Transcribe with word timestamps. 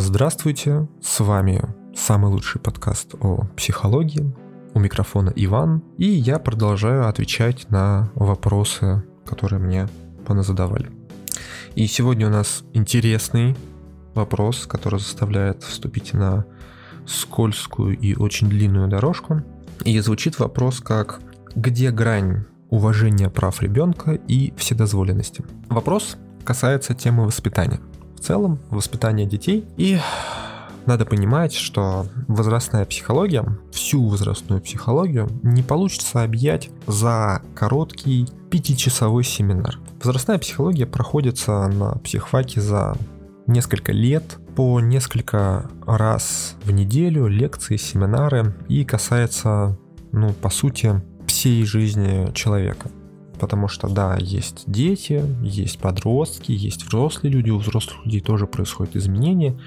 Здравствуйте, 0.00 0.86
с 1.02 1.18
вами 1.18 1.60
самый 1.92 2.30
лучший 2.30 2.60
подкаст 2.60 3.16
о 3.20 3.48
психологии. 3.56 4.32
У 4.72 4.78
микрофона 4.78 5.32
Иван, 5.34 5.82
и 5.96 6.06
я 6.06 6.38
продолжаю 6.38 7.08
отвечать 7.08 7.68
на 7.70 8.08
вопросы, 8.14 9.02
которые 9.26 9.58
мне 9.58 9.88
поназадавали. 10.24 10.92
И 11.74 11.88
сегодня 11.88 12.28
у 12.28 12.30
нас 12.30 12.62
интересный 12.74 13.56
вопрос, 14.14 14.68
который 14.68 15.00
заставляет 15.00 15.64
вступить 15.64 16.12
на 16.12 16.44
скользкую 17.04 17.98
и 17.98 18.14
очень 18.14 18.48
длинную 18.48 18.86
дорожку. 18.86 19.42
И 19.84 19.98
звучит 19.98 20.38
вопрос 20.38 20.78
как 20.78 21.18
«Где 21.56 21.90
грань 21.90 22.44
уважения 22.70 23.30
прав 23.30 23.60
ребенка 23.62 24.12
и 24.12 24.54
вседозволенности?» 24.56 25.44
Вопрос 25.68 26.16
касается 26.44 26.94
темы 26.94 27.26
воспитания. 27.26 27.80
В 28.18 28.20
целом, 28.20 28.58
воспитания 28.70 29.26
детей. 29.26 29.64
И 29.76 29.98
надо 30.86 31.04
понимать, 31.04 31.54
что 31.54 32.06
возрастная 32.26 32.84
психология, 32.84 33.44
всю 33.70 34.08
возрастную 34.08 34.60
психологию 34.60 35.28
не 35.44 35.62
получится 35.62 36.24
объять 36.24 36.68
за 36.88 37.42
короткий 37.54 38.26
пятичасовой 38.50 39.22
семинар. 39.22 39.78
Возрастная 40.02 40.38
психология 40.38 40.84
проходится 40.84 41.68
на 41.68 41.92
психфаке 41.98 42.60
за 42.60 42.96
несколько 43.46 43.92
лет, 43.92 44.38
по 44.56 44.80
несколько 44.80 45.70
раз 45.86 46.56
в 46.64 46.72
неделю, 46.72 47.28
лекции, 47.28 47.76
семинары, 47.76 48.52
и 48.68 48.84
касается, 48.84 49.78
ну, 50.10 50.32
по 50.32 50.50
сути, 50.50 51.00
всей 51.28 51.64
жизни 51.64 52.32
человека. 52.34 52.90
Потому 53.38 53.68
что, 53.68 53.88
да, 53.88 54.16
есть 54.20 54.64
дети, 54.66 55.24
есть 55.42 55.78
подростки, 55.78 56.52
есть 56.52 56.84
взрослые 56.84 57.32
люди, 57.32 57.50
у 57.50 57.58
взрослых 57.58 58.04
людей 58.04 58.20
тоже 58.20 58.46
происходят 58.46 58.96
изменения. 58.96 59.58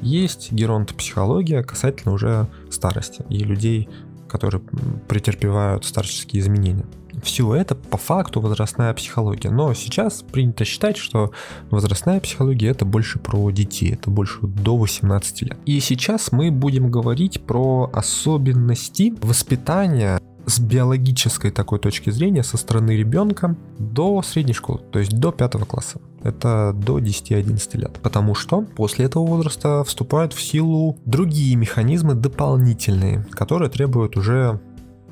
Есть 0.00 0.52
геронтопсихология 0.52 1.62
касательно 1.62 2.14
уже 2.14 2.46
старости 2.70 3.24
и 3.28 3.38
людей, 3.38 3.88
которые 4.28 4.62
претерпевают 5.08 5.84
старческие 5.84 6.42
изменения. 6.42 6.86
Все 7.22 7.52
это 7.54 7.74
по 7.74 7.96
факту 7.96 8.40
возрастная 8.40 8.94
психология. 8.94 9.50
Но 9.50 9.74
сейчас 9.74 10.22
принято 10.22 10.64
считать, 10.64 10.96
что 10.96 11.32
возрастная 11.70 12.20
психология 12.20 12.68
это 12.68 12.84
больше 12.84 13.18
про 13.18 13.50
детей, 13.50 13.94
это 13.94 14.10
больше 14.10 14.38
до 14.42 14.76
18 14.76 15.42
лет. 15.42 15.58
И 15.66 15.80
сейчас 15.80 16.30
мы 16.30 16.52
будем 16.52 16.90
говорить 16.92 17.42
про 17.42 17.90
особенности 17.92 19.14
воспитания 19.20 20.20
с 20.48 20.58
биологической 20.58 21.50
такой 21.50 21.78
точки 21.78 22.10
зрения 22.10 22.42
со 22.42 22.56
стороны 22.56 22.92
ребенка 22.92 23.56
до 23.78 24.22
средней 24.22 24.54
школы, 24.54 24.80
то 24.90 24.98
есть 24.98 25.18
до 25.18 25.30
пятого 25.30 25.64
класса. 25.64 26.00
Это 26.22 26.72
до 26.74 26.98
10-11 26.98 27.76
лет. 27.76 27.98
Потому 28.02 28.34
что 28.34 28.62
после 28.62 29.04
этого 29.04 29.26
возраста 29.26 29.84
вступают 29.84 30.32
в 30.32 30.40
силу 30.40 30.96
другие 31.04 31.54
механизмы 31.56 32.14
дополнительные, 32.14 33.24
которые 33.30 33.70
требуют 33.70 34.16
уже 34.16 34.60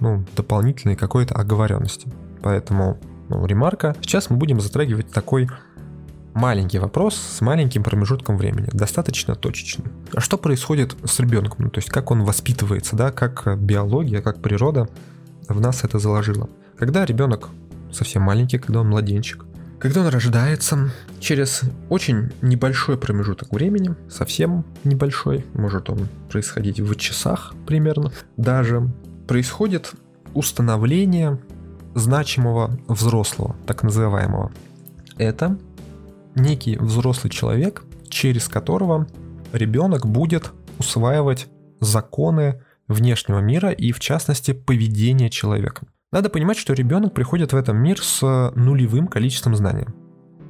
ну, 0.01 0.25
дополнительной 0.35 0.97
какой-то 0.97 1.35
оговоренности. 1.35 2.09
Поэтому 2.43 2.99
ну, 3.29 3.45
ремарка. 3.47 3.97
Сейчас 4.01 4.31
мы 4.31 4.37
будем 4.37 4.61
затрагивать 4.61 5.11
такой 5.11 5.49
маленький 6.35 6.79
вопрос 6.79 7.17
с 7.17 7.41
маленьким 7.41 7.83
промежутком 7.83 8.37
времени, 8.37 8.69
достаточно 8.73 9.35
точечным. 9.35 9.91
А 10.13 10.21
что 10.21 10.37
происходит 10.37 10.95
с 11.05 11.19
ребенком? 11.19 11.65
Ну, 11.65 11.71
то 11.71 11.79
есть 11.79 11.89
как 11.89 12.11
он 12.11 12.25
воспитывается, 12.25 12.95
да, 12.95 13.11
как 13.11 13.59
биология, 13.59 14.21
как 14.21 14.43
природа 14.43 14.89
в 15.49 15.61
нас 15.61 15.85
это 15.85 15.99
заложило. 15.99 16.49
Когда 16.77 17.05
ребенок 17.05 17.49
совсем 17.93 18.23
маленький, 18.23 18.59
когда 18.59 18.81
он 18.81 18.89
младенчик, 18.89 19.45
когда 19.79 20.01
он 20.01 20.09
рождается, 20.09 20.91
через 21.21 21.61
очень 21.91 22.33
небольшой 22.41 22.97
промежуток 22.97 23.53
времени, 23.53 23.95
совсем 24.09 24.65
небольшой, 24.85 25.45
может 25.53 25.91
он 25.91 26.09
происходить 26.31 26.81
в 26.81 26.95
часах 26.97 27.55
примерно, 27.67 28.13
даже 28.37 28.91
происходит 29.29 29.93
установление 30.35 31.39
значимого 31.95 32.79
взрослого, 32.89 33.57
так 33.67 33.83
называемого. 33.83 34.53
Это 35.19 35.59
некий 36.35 36.77
взрослый 36.77 37.31
человек, 37.31 37.85
через 38.09 38.49
которого 38.49 39.07
ребенок 39.53 40.07
будет 40.07 40.53
усваивать 40.79 41.49
законы 41.81 42.63
внешнего 42.89 43.41
мира 43.41 43.71
и, 43.71 43.93
в 43.93 44.01
частности, 44.01 44.53
поведения 44.53 45.31
человека. 45.31 45.87
Надо 46.13 46.31
понимать, 46.31 46.57
что 46.57 46.73
ребенок 46.73 47.15
приходит 47.15 47.53
в 47.53 47.57
этот 47.57 47.75
мир 47.75 48.01
с 48.03 48.53
нулевым 48.55 49.09
количеством 49.09 49.57
знаний. 49.57 49.87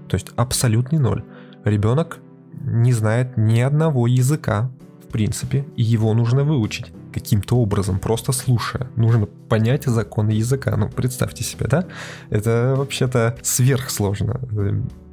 То 0.08 0.14
есть 0.16 0.28
абсолютный 0.36 0.98
ноль. 0.98 1.24
Ребенок 1.64 2.18
не 2.62 2.92
знает 2.92 3.36
ни 3.36 3.60
одного 3.60 4.06
языка, 4.06 4.70
в 5.02 5.12
принципе, 5.12 5.66
и 5.76 5.82
его 5.82 6.14
нужно 6.14 6.44
выучить 6.44 6.92
каким-то 7.12 7.56
образом, 7.56 7.98
просто 7.98 8.32
слушая. 8.32 8.90
Нужно 8.96 9.26
понять 9.26 9.84
законы 9.84 10.30
языка. 10.30 10.76
Ну, 10.76 10.90
представьте 10.90 11.44
себе, 11.44 11.66
да? 11.66 11.86
Это 12.28 12.74
вообще-то 12.76 13.36
сверхсложно. 13.42 14.40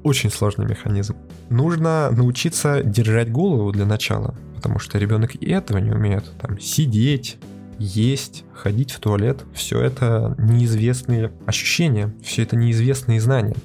Очень 0.03 0.29
сложный 0.29 0.65
механизм. 0.65 1.15
Нужно 1.49 2.09
научиться 2.11 2.83
держать 2.83 3.31
голову 3.31 3.71
для 3.71 3.85
начала 3.85 4.35
потому 4.63 4.79
что 4.79 4.97
ребенок 4.97 5.35
и 5.35 5.45
этого 5.49 5.79
не 5.79 5.91
умеет. 5.91 6.23
Там 6.39 6.57
сидеть, 6.57 7.37
есть, 7.79 8.45
ходить 8.53 8.91
в 8.91 8.99
туалет, 9.01 9.43
все 9.53 9.81
это 9.81 10.35
неизвестные 10.39 11.33
ощущения, 11.45 12.15
все 12.23 12.43
это 12.43 12.55
неизвестные 12.55 13.19
знания. 13.19 13.57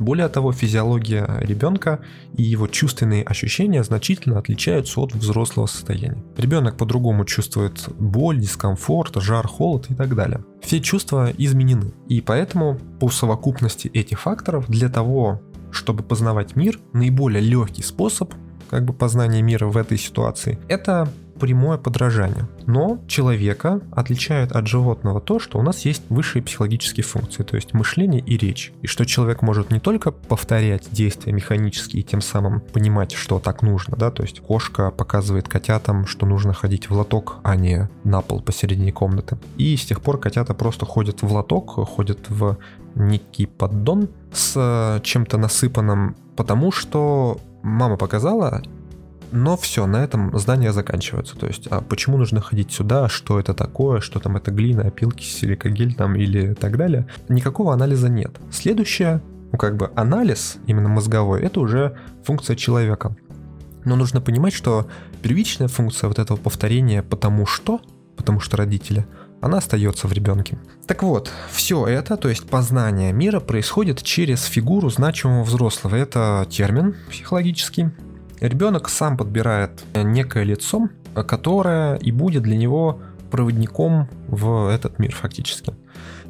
Более 0.00 0.28
того, 0.28 0.50
физиология 0.50 1.28
ребенка 1.42 2.00
и 2.34 2.42
его 2.42 2.66
чувственные 2.66 3.22
ощущения 3.22 3.84
значительно 3.84 4.40
отличаются 4.40 5.00
от 5.00 5.14
взрослого 5.14 5.66
состояния. 5.66 6.24
Ребенок 6.36 6.76
по-другому 6.76 7.24
чувствует 7.24 7.88
боль, 7.96 8.40
дискомфорт, 8.40 9.14
жар, 9.22 9.46
холод 9.46 9.90
и 9.90 9.94
так 9.94 10.16
далее. 10.16 10.44
Все 10.60 10.80
чувства 10.80 11.30
изменены. 11.38 11.92
И 12.08 12.20
поэтому 12.20 12.80
по 12.98 13.10
совокупности 13.10 13.86
этих 13.86 14.22
факторов 14.22 14.68
для 14.68 14.88
того, 14.88 15.40
чтобы 15.70 16.02
познавать 16.02 16.56
мир, 16.56 16.80
наиболее 16.92 17.42
легкий 17.42 17.82
способ 17.82 18.34
как 18.70 18.84
бы 18.84 18.92
познание 18.92 19.42
мира 19.42 19.66
в 19.66 19.76
этой 19.76 19.98
ситуации, 19.98 20.58
это 20.68 21.08
прямое 21.40 21.78
подражание. 21.78 22.46
Но 22.66 23.00
человека 23.08 23.80
отличает 23.92 24.52
от 24.52 24.66
животного 24.66 25.20
то, 25.20 25.38
что 25.40 25.58
у 25.58 25.62
нас 25.62 25.84
есть 25.86 26.02
высшие 26.10 26.42
психологические 26.42 27.02
функции, 27.02 27.42
то 27.42 27.56
есть 27.56 27.72
мышление 27.72 28.20
и 28.20 28.36
речь. 28.36 28.72
И 28.82 28.86
что 28.86 29.04
человек 29.06 29.42
может 29.42 29.72
не 29.72 29.80
только 29.80 30.12
повторять 30.12 30.88
действия 30.92 31.32
механически 31.32 31.96
и 31.96 32.02
тем 32.02 32.20
самым 32.20 32.60
понимать, 32.60 33.12
что 33.12 33.40
так 33.40 33.62
нужно, 33.62 33.96
да, 33.96 34.10
то 34.10 34.22
есть 34.22 34.40
кошка 34.40 34.90
показывает 34.90 35.48
котятам, 35.48 36.06
что 36.06 36.26
нужно 36.26 36.52
ходить 36.52 36.90
в 36.90 36.92
лоток, 36.92 37.38
а 37.42 37.56
не 37.56 37.88
на 38.04 38.20
пол 38.20 38.40
посередине 38.42 38.92
комнаты. 38.92 39.38
И 39.56 39.76
с 39.76 39.86
тех 39.86 40.02
пор 40.02 40.20
котята 40.20 40.54
просто 40.54 40.84
ходят 40.84 41.22
в 41.22 41.32
лоток, 41.32 41.70
ходят 41.88 42.28
в 42.28 42.58
некий 42.94 43.46
поддон 43.46 44.08
с 44.32 45.00
чем-то 45.02 45.38
насыпанным, 45.38 46.16
потому 46.36 46.70
что 46.70 47.40
мама 47.62 47.96
показала, 47.96 48.62
но 49.32 49.56
все, 49.56 49.86
на 49.86 50.02
этом 50.02 50.36
здания 50.38 50.72
заканчиваются. 50.72 51.36
То 51.36 51.46
есть, 51.46 51.66
а 51.68 51.80
почему 51.80 52.16
нужно 52.16 52.40
ходить 52.40 52.72
сюда, 52.72 53.08
что 53.08 53.38
это 53.38 53.54
такое, 53.54 54.00
что 54.00 54.18
там 54.18 54.36
это 54.36 54.50
глина, 54.50 54.82
опилки, 54.82 55.22
силикогель 55.22 55.94
там 55.94 56.16
или 56.16 56.54
так 56.54 56.76
далее, 56.76 57.06
никакого 57.28 57.72
анализа 57.72 58.08
нет. 58.08 58.32
Следующее, 58.50 59.22
ну 59.52 59.58
как 59.58 59.76
бы 59.76 59.90
анализ, 59.94 60.58
именно 60.66 60.88
мозговой, 60.88 61.42
это 61.42 61.60
уже 61.60 61.96
функция 62.24 62.56
человека. 62.56 63.16
Но 63.84 63.96
нужно 63.96 64.20
понимать, 64.20 64.52
что 64.52 64.88
первичная 65.22 65.68
функция 65.68 66.08
вот 66.08 66.18
этого 66.18 66.36
повторения 66.36 67.02
«потому 67.02 67.46
что», 67.46 67.80
потому 68.16 68.40
что 68.40 68.56
родители, 68.56 69.06
она 69.40 69.58
остается 69.58 70.06
в 70.06 70.12
ребенке. 70.12 70.58
Так 70.86 71.02
вот, 71.02 71.30
все 71.50 71.86
это, 71.86 72.16
то 72.16 72.28
есть 72.28 72.48
познание 72.48 73.12
мира, 73.12 73.40
происходит 73.40 74.02
через 74.02 74.44
фигуру 74.44 74.90
значимого 74.90 75.44
взрослого. 75.44 75.96
Это 75.96 76.46
термин 76.50 76.94
психологический. 77.10 77.90
Ребенок 78.40 78.88
сам 78.88 79.16
подбирает 79.16 79.82
некое 79.94 80.44
лицо, 80.44 80.88
которое 81.14 81.96
и 81.96 82.12
будет 82.12 82.42
для 82.42 82.56
него 82.56 83.00
проводником 83.30 84.08
в 84.28 84.68
этот 84.68 84.98
мир 84.98 85.14
фактически. 85.14 85.74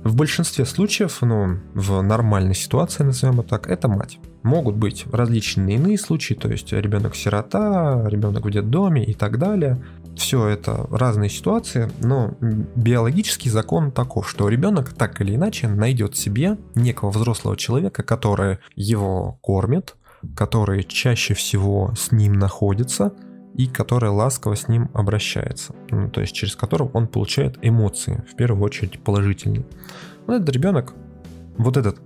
В 0.03 0.17
большинстве 0.17 0.65
случаев, 0.65 1.19
ну, 1.21 1.59
в 1.75 2.01
нормальной 2.01 2.55
ситуации, 2.55 3.05
назовем 3.05 3.41
это 3.41 3.51
так, 3.51 3.69
это 3.69 3.87
мать. 3.87 4.19
Могут 4.43 4.77
быть 4.77 5.05
различные 5.13 5.77
иные 5.77 5.99
случаи, 5.99 6.35
то 6.35 6.49
есть 6.49 6.73
ребенок 6.73 7.15
сирота, 7.15 8.07
ребенок 8.09 8.47
в 8.47 8.51
детдоме 8.51 9.05
и 9.05 9.13
так 9.13 9.39
далее 9.39 9.83
все 10.21 10.47
это 10.47 10.87
разные 10.91 11.31
ситуации, 11.31 11.91
но 12.01 12.35
биологический 12.77 13.49
закон 13.49 13.91
таков, 13.91 14.29
что 14.29 14.49
ребенок 14.49 14.93
так 14.93 15.21
или 15.23 15.35
иначе 15.35 15.67
найдет 15.67 16.15
себе 16.15 16.59
некого 16.75 17.11
взрослого 17.11 17.57
человека, 17.57 18.03
который 18.03 18.59
его 18.77 19.39
кормит, 19.41 19.97
который 20.37 20.85
чаще 20.85 21.33
всего 21.33 21.95
с 21.97 22.13
ним 22.13 22.35
находится 22.35 23.15
и 23.55 23.67
который 23.67 24.11
ласково 24.11 24.57
с 24.57 24.69
ним 24.69 24.91
обращается, 24.93 25.75
ну, 25.91 26.11
то 26.11 26.21
есть 26.21 26.35
через 26.35 26.55
которого 26.55 26.91
он 26.93 27.09
получает 27.09 27.59
эмоции, 27.63 28.23
в 28.31 28.37
первую 28.37 28.63
очередь 28.63 29.03
положительные. 29.03 29.65
Вот 30.27 30.35
этот 30.35 30.51
ребенок, 30.51 30.93
вот 31.57 31.79
этот 31.79 31.99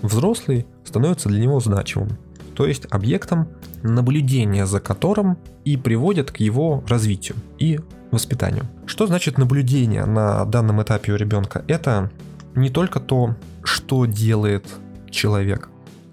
взрослый 0.00 0.66
становится 0.84 1.28
для 1.28 1.40
него 1.40 1.60
значимым. 1.60 2.18
То 2.58 2.66
есть 2.66 2.88
объектом 2.90 3.46
наблюдения 3.84 4.66
за 4.66 4.80
которым 4.80 5.38
и 5.64 5.76
приводит 5.76 6.32
к 6.32 6.38
его 6.38 6.82
развитию 6.88 7.36
и 7.56 7.78
воспитанию. 8.10 8.64
Что 8.84 9.06
значит 9.06 9.38
наблюдение 9.38 10.04
на 10.06 10.44
данном 10.44 10.82
этапе 10.82 11.12
у 11.12 11.16
ребенка? 11.16 11.64
Это 11.68 12.10
не 12.56 12.68
только 12.68 12.98
то, 12.98 13.36
что 13.62 14.06
делает 14.06 14.66
человек, 15.08 15.68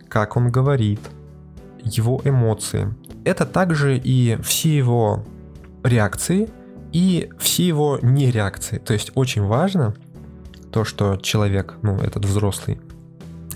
как 0.08 0.38
он 0.38 0.52
говорит, 0.52 1.00
его 1.84 2.22
эмоции. 2.24 2.94
Это 3.24 3.48
также 3.48 3.98
и 3.98 4.38
все 4.44 4.78
его 4.78 5.26
реакции 5.84 6.48
и 6.92 7.32
все 7.40 7.66
его 7.66 7.98
нереакции. 8.04 8.78
То 8.78 8.94
есть 8.94 9.12
очень 9.16 9.42
важно 9.42 9.96
то, 10.72 10.86
что 10.86 11.18
человек, 11.18 11.74
ну, 11.82 11.98
этот 11.98 12.24
взрослый, 12.24 12.80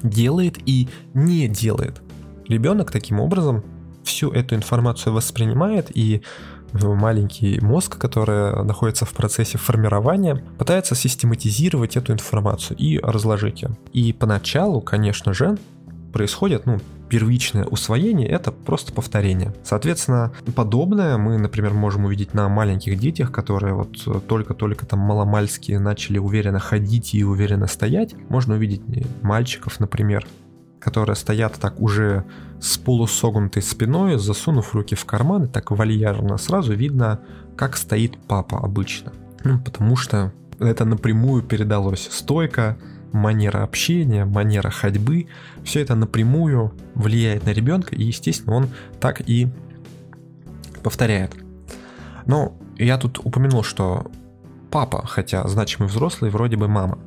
делает 0.01 0.57
и 0.65 0.89
не 1.13 1.47
делает. 1.47 2.01
Ребенок 2.49 2.91
таким 2.91 3.19
образом 3.21 3.63
всю 4.03 4.31
эту 4.31 4.55
информацию 4.55 5.13
воспринимает 5.13 5.95
и 5.95 6.21
маленький 6.73 7.59
мозг, 7.61 7.97
который 7.97 8.63
находится 8.63 9.05
в 9.05 9.11
процессе 9.11 9.57
формирования, 9.57 10.43
пытается 10.57 10.95
систематизировать 10.95 11.95
эту 11.95 12.11
информацию 12.11 12.75
и 12.77 12.99
разложить 12.99 13.61
ее. 13.61 13.69
И 13.93 14.13
поначалу, 14.13 14.81
конечно 14.81 15.33
же, 15.33 15.57
происходит, 16.11 16.65
ну, 16.65 16.79
первичное 17.07 17.65
усвоение— 17.65 18.27
это 18.29 18.51
просто 18.51 18.93
повторение. 18.93 19.53
Соответственно, 19.63 20.31
подобное 20.55 21.17
мы, 21.17 21.37
например, 21.37 21.73
можем 21.73 22.05
увидеть 22.05 22.33
на 22.33 22.49
маленьких 22.49 22.99
детях, 22.99 23.31
которые 23.31 23.73
вот 23.73 24.25
только-только 24.27 24.85
там 24.85 24.99
маломальски 24.99 25.73
начали 25.73 26.17
уверенно 26.17 26.59
ходить 26.59 27.13
и 27.13 27.23
уверенно 27.23 27.67
стоять. 27.67 28.15
Можно 28.29 28.55
увидеть 28.55 28.81
мальчиков, 29.21 29.79
например, 29.79 30.27
которые 30.79 31.15
стоят 31.15 31.53
так 31.59 31.79
уже 31.79 32.25
с 32.59 32.77
полусогнутой 32.77 33.61
спиной, 33.61 34.17
засунув 34.17 34.73
руки 34.73 34.95
в 34.95 35.05
карманы, 35.05 35.47
так 35.47 35.71
вальяжно, 35.71 36.37
сразу 36.37 36.73
видно, 36.73 37.19
как 37.55 37.77
стоит 37.77 38.17
папа 38.27 38.59
обычно. 38.59 39.11
Ну, 39.43 39.59
потому 39.59 39.95
что 39.95 40.33
это 40.59 40.85
напрямую 40.85 41.43
передалось. 41.43 42.07
Стойка, 42.11 42.77
манера 43.11 43.63
общения, 43.63 44.25
манера 44.25 44.69
ходьбы, 44.69 45.27
все 45.63 45.81
это 45.81 45.95
напрямую 45.95 46.73
влияет 46.95 47.45
на 47.45 47.51
ребенка, 47.51 47.95
и, 47.95 48.03
естественно, 48.03 48.55
он 48.55 48.69
так 48.99 49.21
и 49.27 49.47
повторяет. 50.83 51.33
Но 52.25 52.57
я 52.77 52.97
тут 52.97 53.19
упомянул, 53.23 53.63
что 53.63 54.11
папа, 54.71 55.05
хотя 55.05 55.47
значимый 55.47 55.89
взрослый, 55.89 56.31
вроде 56.31 56.57
бы 56.57 56.67
мама. 56.67 56.99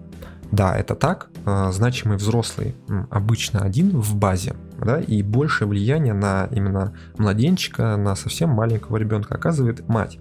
Да, 0.53 0.77
это 0.77 0.95
так, 0.95 1.31
а, 1.47 1.73
значимый 1.73 2.19
взрослый 2.19 2.77
обычно 3.11 3.61
один 3.61 3.99
в 3.99 4.15
базе, 4.17 4.55
да, 4.79 5.01
и 5.01 5.23
большее 5.23 5.67
влияние 5.67 6.13
на 6.13 6.47
именно 6.51 6.93
младенчика, 7.17 7.97
на 7.97 8.15
совсем 8.15 8.51
маленького 8.51 8.99
ребенка 8.99 9.35
оказывает 9.35 9.89
мать. 9.89 10.19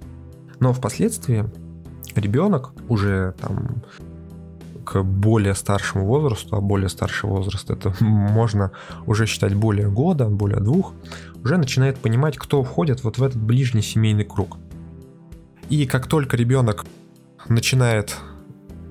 Но 0.62 0.72
впоследствии 0.72 1.46
ребенок 2.16 2.72
уже 2.88 3.36
там 3.42 3.84
к 4.86 5.04
более 5.04 5.54
старшему 5.54 6.06
возрасту, 6.06 6.56
а 6.56 6.62
более 6.62 6.88
старший 6.88 7.30
возраст 7.30 7.70
это 7.70 7.94
можно 8.04 8.72
уже 9.06 9.26
считать 9.26 9.54
более 9.54 9.90
года, 9.90 10.30
более 10.30 10.62
двух, 10.62 10.94
уже 11.44 11.58
начинает 11.58 11.98
понимать, 11.98 12.38
кто 12.38 12.64
входит 12.64 13.04
вот 13.04 13.18
в 13.18 13.24
этот 13.24 13.42
ближний 13.42 13.82
семейный 13.82 14.24
круг. 14.24 14.58
И 15.70 15.86
как 15.86 16.08
только 16.08 16.38
ребенок 16.38 16.86
начинает 17.50 18.18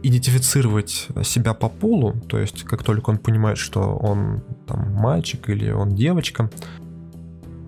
идентифицировать 0.03 1.09
себя 1.23 1.55
по 1.55 1.69
полу, 1.69 2.15
то 2.29 2.39
есть 2.39 2.65
как 2.65 2.83
только 2.83 3.11
он 3.11 3.19
понимает, 3.19 3.59
что 3.59 3.97
он 3.97 4.43
там 4.67 4.93
мальчик 4.95 5.49
или 5.51 5.71
он 5.71 5.91
девочка, 5.91 6.51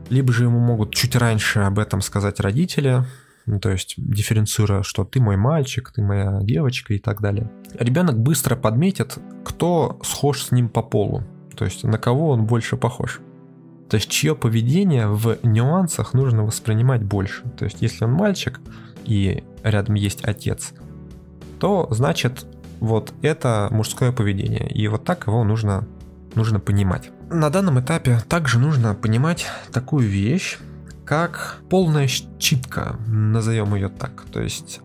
либо 0.09 0.33
же 0.33 0.45
ему 0.45 0.59
могут 0.59 0.95
чуть 0.95 1.17
раньше 1.17 1.61
об 1.61 1.79
этом 1.79 2.01
сказать 2.01 2.41
родители, 2.41 3.05
ну, 3.47 3.59
то 3.59 3.71
есть 3.71 3.95
дифференцируя, 3.97 4.83
что 4.83 5.05
ты 5.05 5.21
мой 5.21 5.37
мальчик, 5.37 5.91
ты 5.93 6.03
моя 6.03 6.41
девочка 6.43 6.95
и 6.95 6.99
так 6.99 7.21
далее. 7.21 7.51
Ребенок 7.79 8.19
быстро 8.19 8.55
подметит, 8.55 9.19
кто 9.45 9.99
схож 10.05 10.45
с 10.45 10.53
ним 10.53 10.69
по 10.69 10.83
полу, 10.83 11.25
то 11.57 11.65
есть 11.65 11.85
на 11.85 11.99
кого 11.99 12.31
он 12.31 12.45
больше 12.45 12.77
похож. 12.77 13.21
То 13.89 13.97
есть 13.97 14.09
чье 14.09 14.35
поведение 14.35 15.07
в 15.07 15.39
нюансах 15.43 16.15
нужно 16.15 16.45
воспринимать 16.45 17.03
больше. 17.03 17.43
То 17.59 17.67
есть 17.67 17.83
если 17.83 18.05
он 18.05 18.13
мальчик 18.13 18.61
и 19.05 19.45
рядом 19.63 19.97
есть 19.97 20.25
отец, 20.25 20.73
то 21.63 21.87
значит 21.91 22.45
вот 22.81 23.15
это 23.23 23.69
мужское 23.71 24.11
поведение. 24.11 24.69
И 24.69 24.89
вот 24.89 25.05
так 25.05 25.29
его 25.29 25.45
нужно, 25.45 25.87
нужно 26.35 26.59
понимать. 26.59 27.13
На 27.31 27.51
данном 27.51 27.79
этапе 27.79 28.19
также 28.29 28.59
нужно 28.59 28.97
понимать 28.97 29.47
такую 29.73 30.09
вещь, 30.09 30.59
как 31.05 31.61
полная 31.71 32.09
щитка, 32.09 32.97
назовем 33.07 33.77
ее 33.77 33.91
так. 33.91 34.25
То 34.33 34.43
есть 34.43 34.81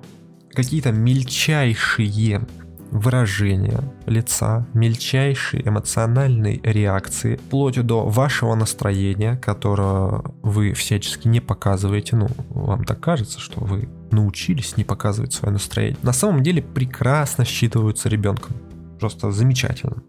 какие-то 0.53 0.91
мельчайшие 0.91 2.45
выражения 2.91 3.81
лица, 4.05 4.67
мельчайшие 4.75 5.67
эмоциональные 5.67 6.61
реакции, 6.63 7.37
вплоть 7.37 7.83
до 7.83 8.07
вашего 8.07 8.53
настроения, 8.53 9.35
которое 9.37 10.21
вы 10.43 10.73
всячески 10.73 11.27
не 11.27 11.39
показываете. 11.39 12.17
Ну, 12.17 12.27
вам 12.49 12.83
так 12.83 12.99
кажется, 12.99 13.39
что 13.39 13.61
вы 13.61 13.89
научились 14.11 14.77
не 14.77 14.83
показывать 14.83 15.33
свое 15.33 15.53
настроение. 15.53 15.97
На 16.03 16.13
самом 16.13 16.43
деле 16.43 16.61
прекрасно 16.61 17.45
считываются 17.45 18.09
ребенком. 18.09 18.55
Просто 18.99 19.31
замечательно. 19.31 20.03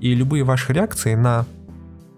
И 0.00 0.14
любые 0.14 0.44
ваши 0.44 0.72
реакции 0.72 1.14
на 1.14 1.46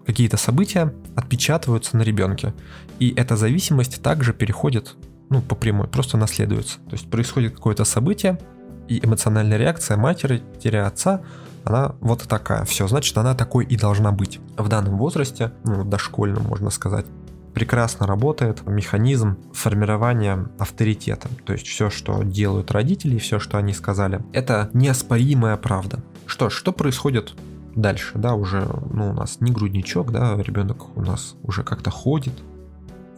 какие-то 0.05 0.37
события 0.37 0.93
отпечатываются 1.15 1.97
на 1.97 2.01
ребенке. 2.01 2.53
И 2.99 3.13
эта 3.15 3.35
зависимость 3.35 4.01
также 4.01 4.33
переходит, 4.33 4.95
ну, 5.29 5.41
по 5.41 5.55
прямой, 5.55 5.87
просто 5.87 6.17
наследуется. 6.17 6.79
То 6.89 6.93
есть 6.93 7.09
происходит 7.09 7.55
какое-то 7.55 7.85
событие, 7.85 8.39
и 8.87 8.99
эмоциональная 9.03 9.57
реакция 9.57 9.97
матери-отца, 9.97 11.21
она 11.63 11.95
вот 12.01 12.23
такая. 12.23 12.65
Все, 12.65 12.87
значит, 12.87 13.17
она 13.17 13.35
такой 13.35 13.65
и 13.65 13.77
должна 13.77 14.11
быть. 14.11 14.39
В 14.57 14.67
данном 14.67 14.97
возрасте, 14.97 15.53
ну, 15.63 15.85
дошкольном, 15.85 16.43
можно 16.43 16.69
сказать, 16.71 17.05
прекрасно 17.53 18.07
работает 18.07 18.65
механизм 18.65 19.37
формирования 19.53 20.47
авторитета. 20.57 21.29
То 21.45 21.53
есть 21.53 21.67
все, 21.67 21.89
что 21.89 22.23
делают 22.23 22.71
родители, 22.71 23.17
все, 23.17 23.39
что 23.39 23.57
они 23.57 23.73
сказали, 23.73 24.23
это 24.33 24.69
неоспоримая 24.73 25.57
правда. 25.57 25.99
Что 26.25 26.49
ж, 26.49 26.53
что 26.53 26.71
происходит 26.71 27.33
дальше, 27.75 28.13
да, 28.15 28.35
уже, 28.35 28.67
ну, 28.91 29.09
у 29.09 29.13
нас 29.13 29.37
не 29.39 29.51
грудничок, 29.51 30.11
да, 30.11 30.35
ребенок 30.41 30.95
у 30.97 31.01
нас 31.01 31.35
уже 31.43 31.63
как-то 31.63 31.89
ходит, 31.89 32.33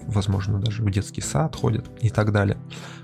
возможно, 0.07 0.59
даже 0.59 0.83
в 0.83 0.91
детский 0.91 1.21
сад 1.21 1.55
ходит 1.55 1.85
и 2.01 2.09
так 2.09 2.31
далее. 2.31 2.57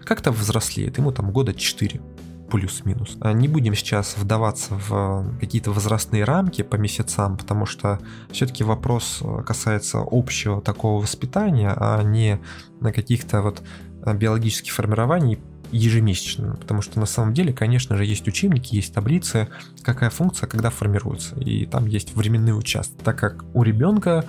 Как-то 0.03 0.31
взрослеет, 0.31 0.97
ему 0.97 1.11
там 1.11 1.31
года 1.31 1.53
4 1.53 2.01
плюс-минус. 2.49 3.17
А 3.21 3.33
не 3.33 3.47
будем 3.47 3.75
сейчас 3.75 4.15
вдаваться 4.17 4.75
в 4.75 5.33
какие-то 5.39 5.71
возрастные 5.71 6.23
рамки 6.23 6.61
по 6.61 6.75
месяцам, 6.75 7.37
потому 7.37 7.65
что 7.65 7.99
все-таки 8.31 8.63
вопрос 8.63 9.21
касается 9.45 10.03
общего 10.05 10.61
такого 10.61 11.01
воспитания, 11.01 11.73
а 11.75 12.01
не 12.03 12.39
на 12.81 12.91
каких-то 12.91 13.41
вот 13.41 13.61
биологических 14.05 14.73
формирований 14.73 15.39
ежемесячно, 15.71 16.55
потому 16.59 16.81
что 16.81 16.99
на 16.99 17.05
самом 17.05 17.33
деле, 17.33 17.53
конечно 17.53 17.95
же, 17.95 18.05
есть 18.05 18.27
учебники, 18.27 18.75
есть 18.75 18.93
таблицы, 18.93 19.49
какая 19.83 20.09
функция 20.09 20.47
когда 20.47 20.71
формируется, 20.71 21.35
и 21.39 21.65
там 21.65 21.85
есть 21.85 22.15
временные 22.15 22.55
участки, 22.55 22.97
так 23.03 23.19
как 23.19 23.45
у 23.53 23.61
ребенка 23.63 24.25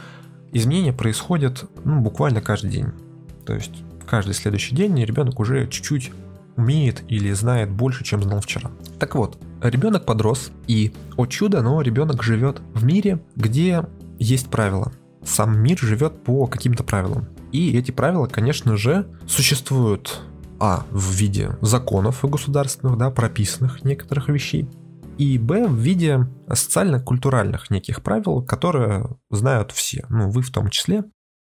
изменения 0.52 0.92
происходят 0.92 1.64
ну, 1.84 2.00
буквально 2.00 2.42
каждый 2.42 2.70
день. 2.70 2.88
То 3.46 3.54
есть 3.54 3.72
каждый 4.06 4.34
следующий 4.34 4.74
день 4.74 5.02
ребенок 5.02 5.40
уже 5.40 5.66
чуть-чуть 5.66 6.10
умеет 6.56 7.04
или 7.08 7.32
знает 7.32 7.70
больше, 7.70 8.04
чем 8.04 8.22
знал 8.22 8.40
вчера. 8.40 8.70
Так 8.98 9.14
вот, 9.14 9.38
ребенок 9.62 10.04
подрос, 10.06 10.50
и, 10.66 10.92
о 11.16 11.26
чудо, 11.26 11.62
но 11.62 11.80
ребенок 11.80 12.22
живет 12.22 12.60
в 12.74 12.84
мире, 12.84 13.22
где 13.36 13.84
есть 14.18 14.48
правила. 14.48 14.92
Сам 15.24 15.58
мир 15.58 15.78
живет 15.78 16.22
по 16.22 16.46
каким-то 16.46 16.84
правилам. 16.84 17.28
И 17.52 17.76
эти 17.76 17.90
правила, 17.90 18.26
конечно 18.26 18.76
же, 18.76 19.06
существуют 19.26 20.22
а. 20.58 20.84
в 20.90 21.12
виде 21.12 21.56
законов 21.60 22.22
государственных, 22.22 22.98
да, 22.98 23.10
прописанных 23.10 23.84
некоторых 23.84 24.28
вещей, 24.28 24.68
и 25.18 25.38
б. 25.38 25.66
в 25.66 25.74
виде 25.74 26.26
социально-культуральных 26.48 27.70
неких 27.70 28.02
правил, 28.02 28.42
которые 28.42 29.06
знают 29.30 29.72
все, 29.72 30.06
ну 30.08 30.30
вы 30.30 30.42
в 30.42 30.50
том 30.50 30.70
числе. 30.70 31.04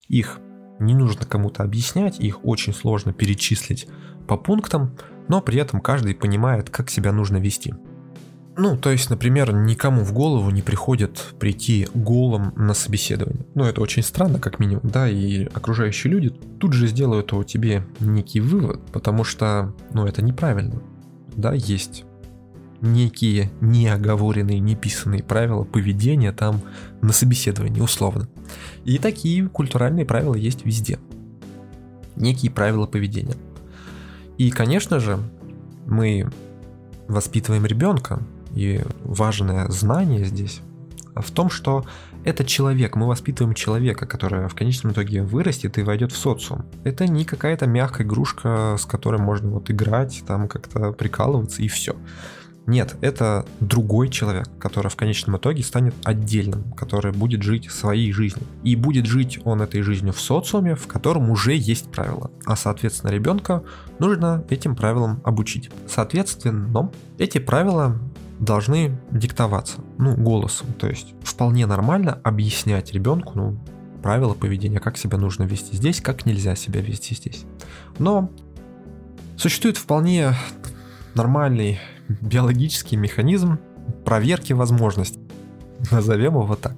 Их 0.07 0.39
не 0.81 0.95
нужно 0.95 1.25
кому-то 1.25 1.63
объяснять, 1.63 2.19
их 2.19 2.43
очень 2.45 2.73
сложно 2.73 3.13
перечислить 3.13 3.87
по 4.27 4.37
пунктам, 4.37 4.95
но 5.27 5.41
при 5.41 5.59
этом 5.59 5.79
каждый 5.79 6.15
понимает, 6.15 6.69
как 6.69 6.89
себя 6.89 7.11
нужно 7.11 7.37
вести. 7.37 7.73
Ну, 8.57 8.75
то 8.75 8.91
есть, 8.91 9.09
например, 9.09 9.53
никому 9.53 10.03
в 10.03 10.11
голову 10.11 10.49
не 10.51 10.61
приходит 10.61 11.33
прийти 11.39 11.87
голым 11.93 12.53
на 12.57 12.73
собеседование. 12.73 13.45
Ну, 13.55 13.63
это 13.63 13.81
очень 13.81 14.03
странно, 14.03 14.39
как 14.39 14.59
минимум, 14.59 14.83
да, 14.83 15.09
и 15.09 15.45
окружающие 15.45 16.11
люди 16.11 16.29
тут 16.59 16.73
же 16.73 16.87
сделают 16.87 17.31
о 17.33 17.43
тебе 17.43 17.85
некий 18.01 18.41
вывод, 18.41 18.81
потому 18.91 19.23
что, 19.23 19.73
ну, 19.93 20.05
это 20.05 20.21
неправильно. 20.21 20.81
Да, 21.35 21.53
есть 21.53 22.03
некие 22.81 23.51
неоговоренные, 23.61 24.59
неписанные 24.59 25.23
правила 25.23 25.63
поведения 25.63 26.33
там 26.33 26.61
на 27.01 27.13
собеседовании, 27.13 27.79
условно. 27.79 28.27
И 28.83 28.97
такие 28.97 29.47
культуральные 29.47 30.05
правила 30.05 30.35
есть 30.35 30.65
везде. 30.65 30.99
Некие 32.15 32.51
правила 32.51 32.85
поведения. 32.85 33.35
И, 34.37 34.49
конечно 34.49 34.99
же, 34.99 35.19
мы 35.85 36.29
воспитываем 37.07 37.65
ребенка, 37.65 38.21
и 38.53 38.81
важное 39.03 39.67
знание 39.69 40.25
здесь 40.25 40.61
в 41.15 41.31
том, 41.31 41.49
что 41.49 41.85
это 42.23 42.45
человек, 42.45 42.95
мы 42.95 43.07
воспитываем 43.07 43.53
человека, 43.55 44.05
который 44.05 44.47
в 44.47 44.55
конечном 44.55 44.93
итоге 44.93 45.23
вырастет 45.23 45.77
и 45.77 45.83
войдет 45.83 46.11
в 46.11 46.17
социум. 46.17 46.65
Это 46.83 47.07
не 47.07 47.25
какая-то 47.25 47.67
мягкая 47.67 48.05
игрушка, 48.05 48.77
с 48.79 48.85
которой 48.85 49.19
можно 49.19 49.49
вот 49.49 49.69
играть, 49.71 50.23
там 50.25 50.47
как-то 50.47 50.91
прикалываться 50.91 51.61
и 51.61 51.67
все. 51.67 51.95
Нет, 52.67 52.95
это 53.01 53.45
другой 53.59 54.09
человек, 54.09 54.47
который 54.59 54.89
в 54.89 54.95
конечном 54.95 55.37
итоге 55.37 55.63
станет 55.63 55.95
отдельным, 56.03 56.71
который 56.73 57.11
будет 57.11 57.41
жить 57.41 57.69
своей 57.71 58.11
жизнью. 58.11 58.45
И 58.63 58.75
будет 58.75 59.07
жить 59.07 59.39
он 59.43 59.61
этой 59.61 59.81
жизнью 59.81 60.13
в 60.13 60.21
социуме, 60.21 60.75
в 60.75 60.85
котором 60.87 61.31
уже 61.31 61.55
есть 61.55 61.91
правила. 61.91 62.29
А 62.45 62.55
соответственно 62.55 63.09
ребенка 63.09 63.63
нужно 63.99 64.45
этим 64.49 64.75
правилам 64.75 65.21
обучить. 65.23 65.71
Соответственно, 65.87 66.91
эти 67.17 67.39
правила 67.39 67.99
должны 68.39 68.99
диктоваться, 69.11 69.81
ну, 69.97 70.15
голосом. 70.15 70.67
То 70.73 70.87
есть 70.87 71.13
вполне 71.23 71.65
нормально 71.65 72.19
объяснять 72.23 72.91
ребенку, 72.93 73.33
ну, 73.35 73.59
правила 74.01 74.33
поведения, 74.33 74.79
как 74.79 74.97
себя 74.97 75.17
нужно 75.17 75.43
вести 75.43 75.75
здесь, 75.75 76.01
как 76.01 76.25
нельзя 76.25 76.55
себя 76.55 76.81
вести 76.81 77.15
здесь. 77.15 77.45
Но 77.99 78.31
существует 79.37 79.77
вполне 79.77 80.33
нормальный 81.13 81.79
биологический 82.21 82.97
механизм 82.97 83.59
проверки 84.05 84.53
возможностей. 84.53 85.21
Назовем 85.91 86.35
его 86.35 86.55
так. 86.55 86.75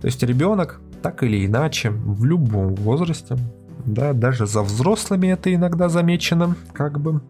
То 0.00 0.06
есть 0.06 0.22
ребенок 0.22 0.80
так 1.02 1.22
или 1.22 1.46
иначе 1.46 1.90
в 1.90 2.24
любом 2.24 2.74
возрасте, 2.74 3.36
да, 3.84 4.12
даже 4.12 4.46
за 4.46 4.62
взрослыми 4.62 5.28
это 5.28 5.54
иногда 5.54 5.88
замечено, 5.88 6.56
как 6.72 7.00
бы, 7.00 7.22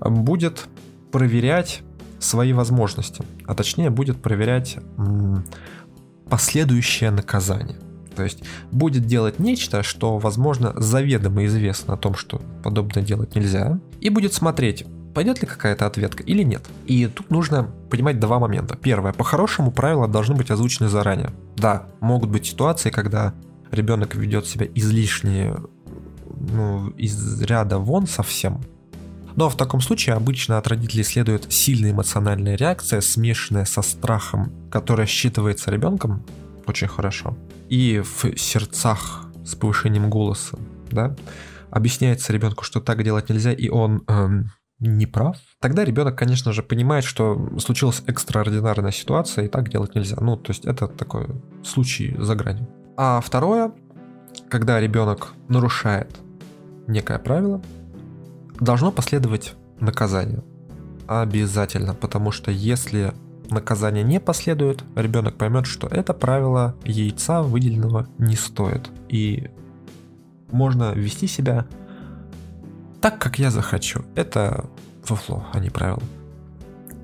будет 0.00 0.68
проверять 1.12 1.82
свои 2.18 2.52
возможности, 2.52 3.24
а 3.46 3.54
точнее 3.54 3.90
будет 3.90 4.22
проверять 4.22 4.78
последующее 6.28 7.10
наказание. 7.10 7.78
То 8.14 8.24
есть 8.24 8.42
будет 8.72 9.04
делать 9.04 9.38
нечто, 9.38 9.82
что, 9.82 10.18
возможно, 10.18 10.72
заведомо 10.76 11.44
известно 11.44 11.94
о 11.94 11.96
том, 11.98 12.14
что 12.14 12.40
подобное 12.62 13.04
делать 13.04 13.34
нельзя, 13.34 13.78
и 14.00 14.08
будет 14.08 14.32
смотреть, 14.32 14.86
пойдет 15.16 15.40
ли 15.40 15.48
какая-то 15.48 15.86
ответка 15.86 16.22
или 16.22 16.42
нет. 16.42 16.62
И 16.84 17.06
тут 17.06 17.30
нужно 17.30 17.70
понимать 17.90 18.20
два 18.20 18.38
момента. 18.38 18.76
Первое, 18.76 19.14
по-хорошему 19.14 19.70
правила 19.72 20.06
должны 20.06 20.34
быть 20.34 20.50
озвучены 20.50 20.90
заранее. 20.90 21.30
Да, 21.56 21.86
могут 22.00 22.28
быть 22.28 22.44
ситуации, 22.44 22.90
когда 22.90 23.32
ребенок 23.70 24.14
ведет 24.14 24.46
себя 24.46 24.66
излишне, 24.74 25.54
ну, 26.52 26.90
из 26.98 27.40
ряда 27.40 27.78
вон 27.78 28.06
совсем, 28.06 28.60
но 29.36 29.48
в 29.48 29.56
таком 29.56 29.80
случае 29.80 30.16
обычно 30.16 30.58
от 30.58 30.66
родителей 30.66 31.02
следует 31.02 31.50
сильная 31.50 31.92
эмоциональная 31.92 32.54
реакция, 32.54 33.00
смешанная 33.00 33.64
со 33.64 33.80
страхом, 33.80 34.52
которая 34.70 35.06
считывается 35.06 35.70
ребенком 35.70 36.26
очень 36.66 36.88
хорошо. 36.88 37.38
И 37.70 38.02
в 38.04 38.36
сердцах 38.36 39.24
с 39.46 39.54
повышением 39.54 40.10
голоса, 40.10 40.58
да, 40.90 41.16
объясняется 41.70 42.34
ребенку, 42.34 42.64
что 42.64 42.80
так 42.80 43.02
делать 43.02 43.30
нельзя, 43.30 43.54
и 43.54 43.70
он 43.70 44.02
эм, 44.08 44.50
не 44.78 45.06
прав, 45.06 45.36
тогда 45.60 45.84
ребенок, 45.84 46.18
конечно 46.18 46.52
же, 46.52 46.62
понимает, 46.62 47.04
что 47.04 47.58
случилась 47.58 48.02
экстраординарная 48.06 48.92
ситуация, 48.92 49.46
и 49.46 49.48
так 49.48 49.70
делать 49.70 49.94
нельзя. 49.94 50.16
Ну, 50.20 50.36
то 50.36 50.50
есть 50.50 50.64
это 50.64 50.86
такой 50.86 51.26
случай 51.64 52.14
за 52.18 52.34
гранью. 52.34 52.68
А 52.96 53.20
второе, 53.20 53.72
когда 54.48 54.80
ребенок 54.80 55.32
нарушает 55.48 56.18
некое 56.86 57.18
правило, 57.18 57.62
должно 58.60 58.92
последовать 58.92 59.54
наказание. 59.80 60.42
Обязательно, 61.06 61.94
потому 61.94 62.30
что 62.30 62.50
если 62.50 63.14
наказание 63.50 64.02
не 64.02 64.20
последует, 64.20 64.82
ребенок 64.94 65.36
поймет, 65.36 65.66
что 65.66 65.86
это 65.86 66.12
правило 66.12 66.74
яйца 66.84 67.42
выделенного 67.42 68.08
не 68.18 68.34
стоит. 68.34 68.90
И 69.08 69.50
можно 70.50 70.92
вести 70.92 71.26
себя 71.26 71.66
так, 73.00 73.18
как 73.18 73.38
я 73.38 73.50
захочу. 73.50 74.02
Это 74.14 74.68
фуфло, 75.02 75.46
а 75.52 75.60
не 75.60 75.70
правило. 75.70 76.02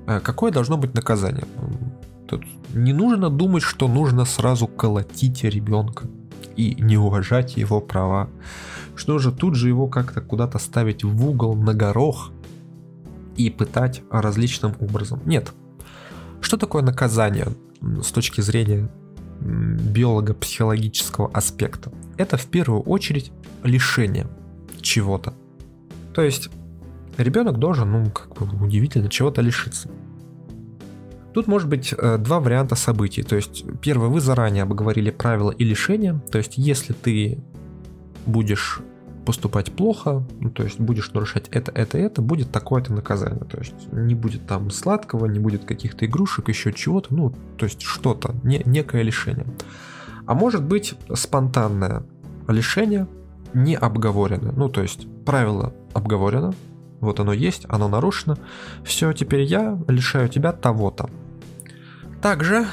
Э, 0.07 0.19
какое 0.19 0.51
должно 0.51 0.77
быть 0.77 0.93
наказание? 0.93 1.45
Тут 2.27 2.43
не 2.73 2.93
нужно 2.93 3.29
думать, 3.29 3.63
что 3.63 3.87
нужно 3.87 4.25
сразу 4.25 4.67
колотить 4.67 5.43
ребенка 5.43 6.07
и 6.55 6.75
не 6.79 6.97
уважать 6.97 7.57
его 7.57 7.81
права. 7.81 8.29
Что 8.95 9.19
же 9.19 9.31
тут 9.31 9.55
же 9.55 9.69
его 9.69 9.87
как-то 9.87 10.21
куда-то 10.21 10.59
ставить 10.59 11.03
в 11.03 11.27
угол 11.27 11.55
на 11.55 11.73
горох 11.73 12.31
и 13.35 13.49
пытать 13.49 14.03
различным 14.11 14.75
образом? 14.79 15.21
Нет. 15.25 15.51
Что 16.41 16.57
такое 16.57 16.83
наказание 16.83 17.47
с 17.81 18.11
точки 18.11 18.41
зрения 18.41 18.89
биолого-психологического 19.41 21.31
аспекта? 21.33 21.91
Это 22.17 22.37
в 22.37 22.45
первую 22.45 22.81
очередь 22.81 23.31
лишение 23.63 24.27
чего-то. 24.81 25.33
То 26.13 26.21
есть 26.21 26.49
ребенок 27.17 27.57
должен, 27.57 27.91
ну, 27.91 28.09
как 28.11 28.53
бы 28.53 28.65
удивительно, 28.65 29.09
чего-то 29.09 29.41
лишиться. 29.41 29.89
Тут 31.33 31.47
может 31.47 31.67
быть 31.67 31.93
э, 31.97 32.17
два 32.19 32.39
варианта 32.39 32.75
событий. 32.75 33.23
То 33.23 33.35
есть, 33.35 33.65
первое, 33.81 34.09
вы 34.09 34.21
заранее 34.21 34.63
обговорили 34.63 35.09
правила 35.09 35.49
и 35.49 35.63
лишения. 35.63 36.21
То 36.31 36.37
есть, 36.37 36.57
если 36.57 36.93
ты 36.93 37.43
будешь 38.27 38.81
поступать 39.25 39.71
плохо, 39.71 40.25
ну, 40.39 40.49
то 40.49 40.63
есть 40.63 40.79
будешь 40.79 41.11
нарушать 41.13 41.47
это, 41.49 41.71
это, 41.71 41.97
это, 41.97 42.21
будет 42.21 42.51
такое-то 42.51 42.93
наказание. 42.93 43.43
То 43.45 43.57
есть 43.57 43.91
не 43.91 44.15
будет 44.15 44.45
там 44.47 44.69
сладкого, 44.69 45.25
не 45.25 45.39
будет 45.39 45.65
каких-то 45.65 46.05
игрушек, 46.05 46.49
еще 46.49 46.73
чего-то, 46.73 47.13
ну, 47.13 47.33
то 47.57 47.65
есть 47.65 47.81
что-то, 47.81 48.35
не, 48.43 48.61
некое 48.65 49.01
лишение. 49.01 49.47
А 50.25 50.33
может 50.33 50.63
быть 50.63 50.95
спонтанное 51.13 52.03
лишение, 52.47 53.07
не 53.53 53.75
обговоренное. 53.75 54.51
Ну, 54.51 54.69
то 54.69 54.81
есть 54.81 55.07
правило 55.25 55.73
обговорено, 55.93 56.53
вот 56.99 57.19
оно 57.19 57.33
есть, 57.33 57.65
оно 57.69 57.87
нарушено. 57.87 58.37
Все, 58.83 59.13
теперь 59.13 59.41
я 59.41 59.77
лишаю 59.87 60.29
тебя 60.29 60.51
того-то. 60.51 61.09
Также 62.21 62.65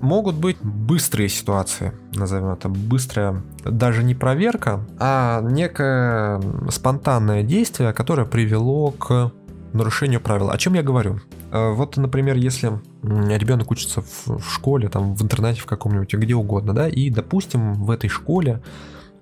могут 0.00 0.34
быть 0.34 0.58
быстрые 0.60 1.28
ситуации, 1.28 1.92
назовем 2.14 2.48
это 2.48 2.68
быстрая, 2.68 3.42
даже 3.64 4.02
не 4.02 4.14
проверка, 4.14 4.84
а 4.98 5.40
некое 5.42 6.40
спонтанное 6.70 7.42
действие, 7.42 7.92
которое 7.92 8.26
привело 8.26 8.90
к 8.90 9.32
нарушению 9.72 10.20
правил. 10.20 10.50
О 10.50 10.58
чем 10.58 10.74
я 10.74 10.82
говорю? 10.82 11.20
Э, 11.52 11.70
вот, 11.72 11.96
например, 11.96 12.36
если 12.36 12.72
ребенок 13.02 13.70
учится 13.70 14.02
в 14.02 14.40
школе, 14.42 14.88
там, 14.88 15.14
в 15.14 15.22
интернете 15.22 15.60
в 15.60 15.66
каком-нибудь, 15.66 16.12
где 16.14 16.34
угодно, 16.34 16.72
да, 16.72 16.88
и, 16.88 17.10
допустим, 17.10 17.74
в 17.74 17.90
этой 17.90 18.08
школе 18.08 18.62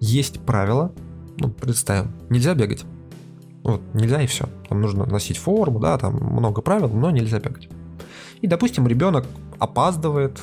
есть 0.05 0.41
правила, 0.41 0.93
ну, 1.39 1.51
представим, 1.51 2.13
нельзя 2.29 2.55
бегать. 2.55 2.85
Вот, 3.63 3.81
нельзя 3.95 4.21
и 4.21 4.27
все. 4.27 4.49
Там 4.69 4.83
нужно 4.83 5.07
носить 5.07 5.39
форму, 5.39 5.81
да, 5.81 5.97
там 5.97 6.15
много 6.17 6.61
правил, 6.61 6.91
но 6.91 7.11
нельзя 7.11 7.41
бегать. 7.41 7.69
И, 8.43 8.47
допустим, 8.47 8.87
ребенок 8.87 9.25
опаздывает 9.59 10.39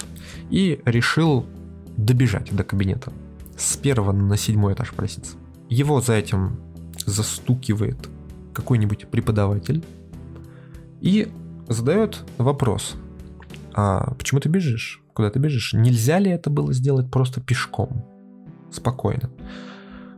и 0.50 0.82
решил 0.86 1.46
добежать 1.96 2.54
до 2.56 2.64
кабинета 2.64 3.14
с 3.56 3.78
первого 3.78 4.12
на 4.12 4.38
седьмой 4.38 4.74
этаж 4.74 4.92
по. 4.94 5.06
Его 5.70 6.02
за 6.02 6.14
этим 6.14 6.60
застукивает 7.06 8.10
какой-нибудь 8.54 9.08
преподаватель 9.10 9.84
и 11.00 11.32
задает 11.68 12.24
вопрос. 12.38 12.96
А 13.74 14.16
почему 14.16 14.42
ты 14.42 14.50
бежишь? 14.50 15.04
Куда 15.14 15.30
ты 15.30 15.38
бежишь? 15.38 15.74
Нельзя 15.74 16.18
ли 16.18 16.32
это 16.32 16.50
было 16.50 16.74
сделать 16.74 17.12
просто 17.12 17.40
пешком? 17.40 18.11
Спокойно. 18.72 19.30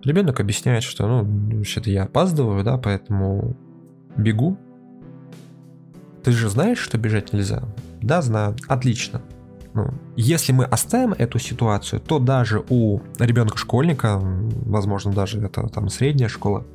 Ребенок 0.04 0.40
объясняет, 0.40 0.84
что, 0.84 1.08
ну, 1.08 1.58
вообще-то 1.58 1.90
я 1.90 2.04
опаздываю, 2.04 2.64
да, 2.64 2.78
поэтому 2.78 3.56
бегу. 4.18 4.58
Ты 6.24 6.32
же 6.32 6.50
знаешь, 6.50 6.78
что 6.78 6.98
бежать 6.98 7.34
нельзя? 7.34 7.64
Да, 8.02 8.22
знаю. 8.22 8.56
Отлично. 8.68 9.22
Ну, 9.74 9.90
если 10.16 10.52
мы 10.52 10.66
оставим 10.66 11.14
эту 11.14 11.40
ситуацию, 11.40 12.00
то 12.00 12.20
даже 12.20 12.64
у 12.70 13.00
ребенка-школьника, 13.18 14.20
возможно, 14.22 15.12
даже 15.12 15.40
это 15.40 15.68
там 15.68 15.90
средняя 15.90 16.30
школа, 16.30 16.66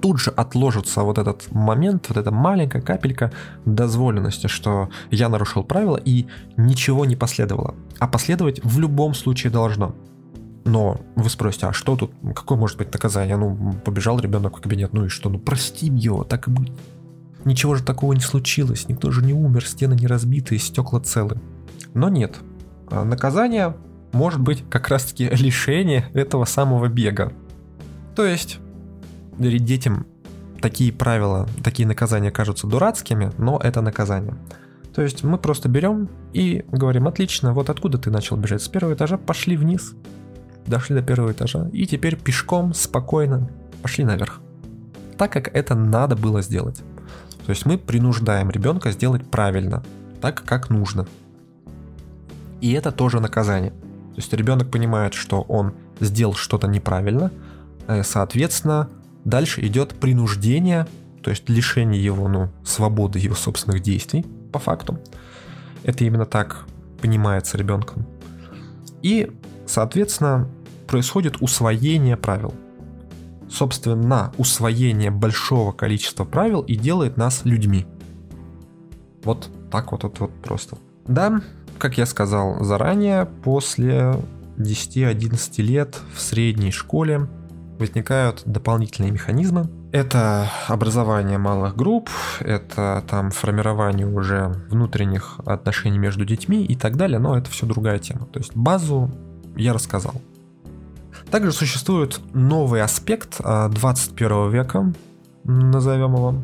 тут 0.00 0.18
же 0.18 0.30
отложится 0.30 1.02
вот 1.02 1.18
этот 1.18 1.52
момент, 1.52 2.06
вот 2.08 2.18
эта 2.18 2.30
маленькая 2.30 2.82
капелька 2.82 3.32
дозволенности, 3.64 4.46
что 4.46 4.90
я 5.10 5.28
нарушил 5.28 5.64
правила 5.64 5.96
и 5.96 6.26
ничего 6.56 7.04
не 7.04 7.16
последовало. 7.16 7.74
А 7.98 8.08
последовать 8.08 8.62
в 8.64 8.78
любом 8.78 9.14
случае 9.14 9.50
должно. 9.52 9.94
Но 10.64 11.00
вы 11.16 11.30
спросите, 11.30 11.66
а 11.66 11.72
что 11.72 11.96
тут, 11.96 12.12
какое 12.34 12.58
может 12.58 12.76
быть 12.76 12.92
наказание? 12.92 13.36
Ну, 13.36 13.74
побежал 13.84 14.18
ребенок 14.18 14.58
в 14.58 14.60
кабинет, 14.60 14.92
ну 14.92 15.06
и 15.06 15.08
что, 15.08 15.30
ну 15.30 15.38
простим 15.38 15.96
его, 15.96 16.24
так 16.24 16.48
и 16.48 16.50
быть. 16.50 16.72
Ничего 17.44 17.74
же 17.74 17.82
такого 17.82 18.12
не 18.12 18.20
случилось, 18.20 18.88
никто 18.88 19.10
же 19.10 19.24
не 19.24 19.32
умер, 19.32 19.66
стены 19.66 19.94
не 19.94 20.06
разбиты, 20.06 20.58
стекла 20.58 21.00
целы. 21.00 21.40
Но 21.94 22.08
нет. 22.08 22.38
А 22.90 23.04
наказание 23.04 23.74
может 24.12 24.40
быть 24.40 24.64
как 24.68 24.88
раз-таки 24.88 25.28
лишение 25.30 26.08
этого 26.12 26.44
самого 26.44 26.88
бега. 26.88 27.32
То 28.14 28.26
есть 28.26 28.58
детям 29.38 30.06
такие 30.60 30.92
правила, 30.92 31.48
такие 31.64 31.88
наказания 31.88 32.30
кажутся 32.30 32.66
дурацкими, 32.66 33.32
но 33.38 33.58
это 33.62 33.80
наказание. 33.80 34.36
То 34.94 35.02
есть 35.02 35.22
мы 35.22 35.38
просто 35.38 35.68
берем 35.68 36.08
и 36.32 36.64
говорим, 36.70 37.06
отлично, 37.06 37.54
вот 37.54 37.70
откуда 37.70 37.96
ты 37.96 38.10
начал 38.10 38.36
бежать? 38.36 38.62
С 38.62 38.68
первого 38.68 38.94
этажа 38.94 39.16
пошли 39.16 39.56
вниз, 39.56 39.94
дошли 40.66 40.94
до 40.96 41.02
первого 41.02 41.32
этажа, 41.32 41.68
и 41.72 41.86
теперь 41.86 42.16
пешком 42.16 42.74
спокойно 42.74 43.50
пошли 43.82 44.04
наверх. 44.04 44.40
Так 45.18 45.32
как 45.32 45.54
это 45.54 45.74
надо 45.74 46.16
было 46.16 46.42
сделать. 46.42 46.82
То 47.46 47.50
есть 47.50 47.66
мы 47.66 47.78
принуждаем 47.78 48.50
ребенка 48.50 48.90
сделать 48.92 49.28
правильно, 49.30 49.82
так 50.20 50.44
как 50.44 50.70
нужно. 50.70 51.06
И 52.60 52.72
это 52.72 52.92
тоже 52.92 53.20
наказание. 53.20 53.70
То 53.70 54.16
есть 54.16 54.32
ребенок 54.32 54.70
понимает, 54.70 55.14
что 55.14 55.42
он 55.42 55.72
сделал 56.00 56.34
что-то 56.34 56.66
неправильно, 56.66 57.30
э, 57.86 58.02
соответственно, 58.02 58.88
дальше 59.24 59.66
идет 59.66 59.94
принуждение, 59.98 60.86
то 61.22 61.30
есть 61.30 61.48
лишение 61.48 62.02
его 62.02 62.28
ну, 62.28 62.50
свободы 62.64 63.18
его 63.18 63.34
собственных 63.34 63.82
действий 63.82 64.26
по 64.52 64.58
факту. 64.58 64.98
Это 65.82 66.04
именно 66.04 66.26
так 66.26 66.66
понимается 67.00 67.56
ребенком. 67.56 68.06
И, 69.02 69.30
соответственно, 69.70 70.48
происходит 70.86 71.40
усвоение 71.40 72.16
правил. 72.16 72.52
Собственно, 73.48 74.32
усвоение 74.38 75.10
большого 75.10 75.72
количества 75.72 76.24
правил 76.24 76.60
и 76.60 76.76
делает 76.76 77.16
нас 77.16 77.44
людьми. 77.44 77.86
Вот 79.22 79.48
так 79.70 79.92
вот 79.92 80.04
это 80.04 80.22
вот 80.22 80.32
просто. 80.42 80.76
Да, 81.06 81.40
как 81.78 81.98
я 81.98 82.06
сказал 82.06 82.64
заранее, 82.64 83.26
после 83.26 84.14
10-11 84.58 85.62
лет 85.62 85.98
в 86.14 86.20
средней 86.20 86.70
школе 86.70 87.28
возникают 87.78 88.42
дополнительные 88.44 89.10
механизмы. 89.10 89.68
Это 89.92 90.48
образование 90.68 91.38
малых 91.38 91.74
групп, 91.76 92.10
это 92.40 93.02
там 93.08 93.30
формирование 93.30 94.06
уже 94.06 94.54
внутренних 94.68 95.40
отношений 95.44 95.98
между 95.98 96.24
детьми 96.24 96.64
и 96.64 96.76
так 96.76 96.96
далее, 96.96 97.18
но 97.18 97.36
это 97.36 97.50
все 97.50 97.66
другая 97.66 97.98
тема. 97.98 98.26
То 98.26 98.38
есть 98.38 98.54
базу 98.54 99.10
я 99.56 99.72
рассказал. 99.72 100.14
Также 101.30 101.52
существует 101.52 102.20
новый 102.34 102.82
аспект 102.82 103.40
21 103.40 104.32
а, 104.32 104.48
века, 104.48 104.92
назовем 105.44 106.14
его, 106.14 106.34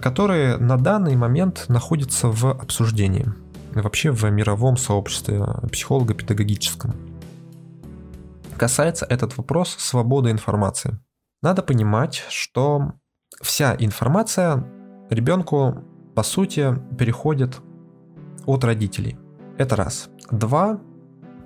который 0.00 0.58
на 0.58 0.76
данный 0.76 1.16
момент 1.16 1.66
находится 1.68 2.28
в 2.28 2.46
обсуждении. 2.46 3.26
Вообще 3.74 4.10
в 4.10 4.24
мировом 4.30 4.76
сообществе 4.76 5.44
психолого-педагогическом 5.70 6.94
касается 8.58 9.06
этот 9.06 9.36
вопрос 9.38 9.76
свободы 9.78 10.30
информации. 10.30 10.98
Надо 11.42 11.62
понимать, 11.62 12.24
что 12.28 12.94
вся 13.40 13.76
информация 13.78 14.66
ребенку, 15.08 15.84
по 16.14 16.22
сути, 16.22 16.76
переходит 16.98 17.60
от 18.44 18.64
родителей. 18.64 19.16
Это 19.56 19.76
раз. 19.76 20.10
Два. 20.30 20.80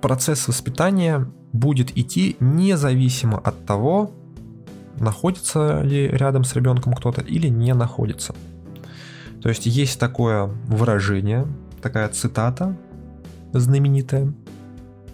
Процесс 0.03 0.49
воспитания 0.49 1.31
будет 1.53 1.97
идти 1.97 2.35
независимо 2.41 3.37
от 3.37 3.65
того, 3.65 4.11
находится 4.99 5.81
ли 5.81 6.09
рядом 6.09 6.43
с 6.43 6.53
ребенком 6.57 6.93
кто-то 6.93 7.21
или 7.21 7.47
не 7.47 7.73
находится. 7.73 8.35
То 9.41 9.47
есть 9.47 9.65
есть 9.65 9.97
такое 10.01 10.47
выражение, 10.67 11.47
такая 11.81 12.09
цитата 12.09 12.77
знаменитая, 13.53 14.33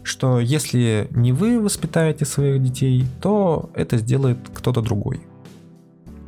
что 0.01 0.39
если 0.39 1.07
не 1.11 1.33
вы 1.33 1.61
воспитаете 1.61 2.25
своих 2.25 2.59
детей, 2.59 3.05
то 3.21 3.69
это 3.75 3.97
сделает 3.97 4.39
кто-то 4.55 4.81
другой. 4.81 5.21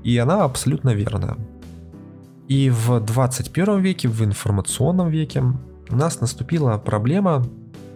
И 0.04 0.16
она 0.20 0.44
абсолютно 0.44 0.94
верная. 0.94 1.36
И 2.48 2.70
в 2.70 3.00
21 3.00 3.80
веке, 3.80 4.08
в 4.08 4.24
информационном 4.24 5.10
веке, 5.10 5.44
у 5.90 5.96
нас 5.96 6.22
наступила 6.22 6.78
проблема 6.78 7.44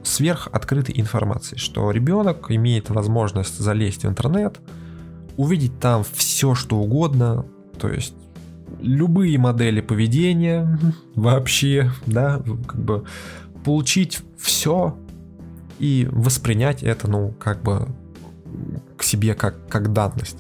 сверхоткрытой 0.06 1.00
информации, 1.00 1.58
что 1.58 1.92
ребенок 1.92 2.50
имеет 2.50 2.90
возможность 2.90 3.58
залезть 3.58 4.04
в 4.04 4.08
интернет, 4.08 4.60
увидеть 5.38 5.80
там 5.80 6.04
все, 6.14 6.56
что 6.56 6.78
угодно, 6.78 7.46
то 7.78 7.90
есть 7.90 8.16
любые 8.80 9.38
модели 9.38 9.82
поведения 9.82 10.80
вообще, 11.16 11.92
да, 12.06 12.42
как 12.68 12.80
бы 12.80 13.04
получить 13.64 14.22
все, 14.38 14.98
и 15.80 16.08
воспринять 16.12 16.84
это, 16.84 17.10
ну, 17.10 17.34
как 17.40 17.62
бы 17.62 17.88
к 18.98 19.04
себе 19.04 19.34
как, 19.34 19.68
как 19.68 19.92
данность. 19.92 20.38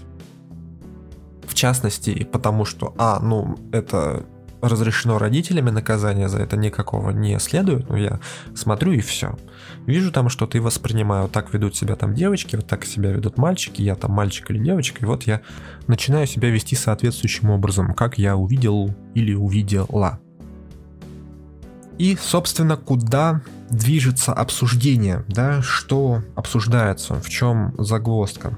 В 1.45 1.53
частности, 1.53 2.23
потому 2.31 2.65
что, 2.65 2.93
а, 2.97 3.19
ну, 3.19 3.57
это 3.71 4.25
разрешено 4.67 5.17
родителями, 5.17 5.69
наказание 5.69 6.29
за 6.29 6.39
это 6.39 6.57
никакого 6.57 7.11
не 7.11 7.39
следует, 7.39 7.89
ну, 7.89 7.95
я 7.95 8.19
смотрю 8.55 8.91
и 8.91 8.99
все. 8.99 9.37
Вижу 9.85 10.11
там 10.11 10.29
что-то 10.29 10.57
и 10.57 10.61
воспринимаю, 10.61 11.29
так 11.29 11.53
ведут 11.53 11.75
себя 11.75 11.95
там 11.95 12.13
девочки, 12.13 12.55
вот 12.55 12.67
так 12.67 12.85
себя 12.85 13.11
ведут 13.11 13.37
мальчики, 13.37 13.81
я 13.81 13.95
там 13.95 14.11
мальчик 14.11 14.49
или 14.51 14.59
девочка, 14.59 15.01
и 15.01 15.05
вот 15.05 15.23
я 15.23 15.41
начинаю 15.87 16.27
себя 16.27 16.49
вести 16.49 16.75
соответствующим 16.75 17.49
образом, 17.49 17.93
как 17.93 18.17
я 18.17 18.35
увидел 18.35 18.93
или 19.13 19.33
увидела. 19.33 20.19
И, 21.97 22.17
собственно, 22.19 22.75
куда 22.75 23.41
движется 23.69 24.33
обсуждение, 24.33 25.23
да, 25.27 25.61
что 25.61 26.21
обсуждается, 26.35 27.15
в 27.21 27.29
чем 27.29 27.73
загвоздка. 27.77 28.57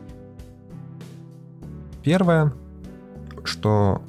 Первое, 2.04 2.54
что 3.44 4.02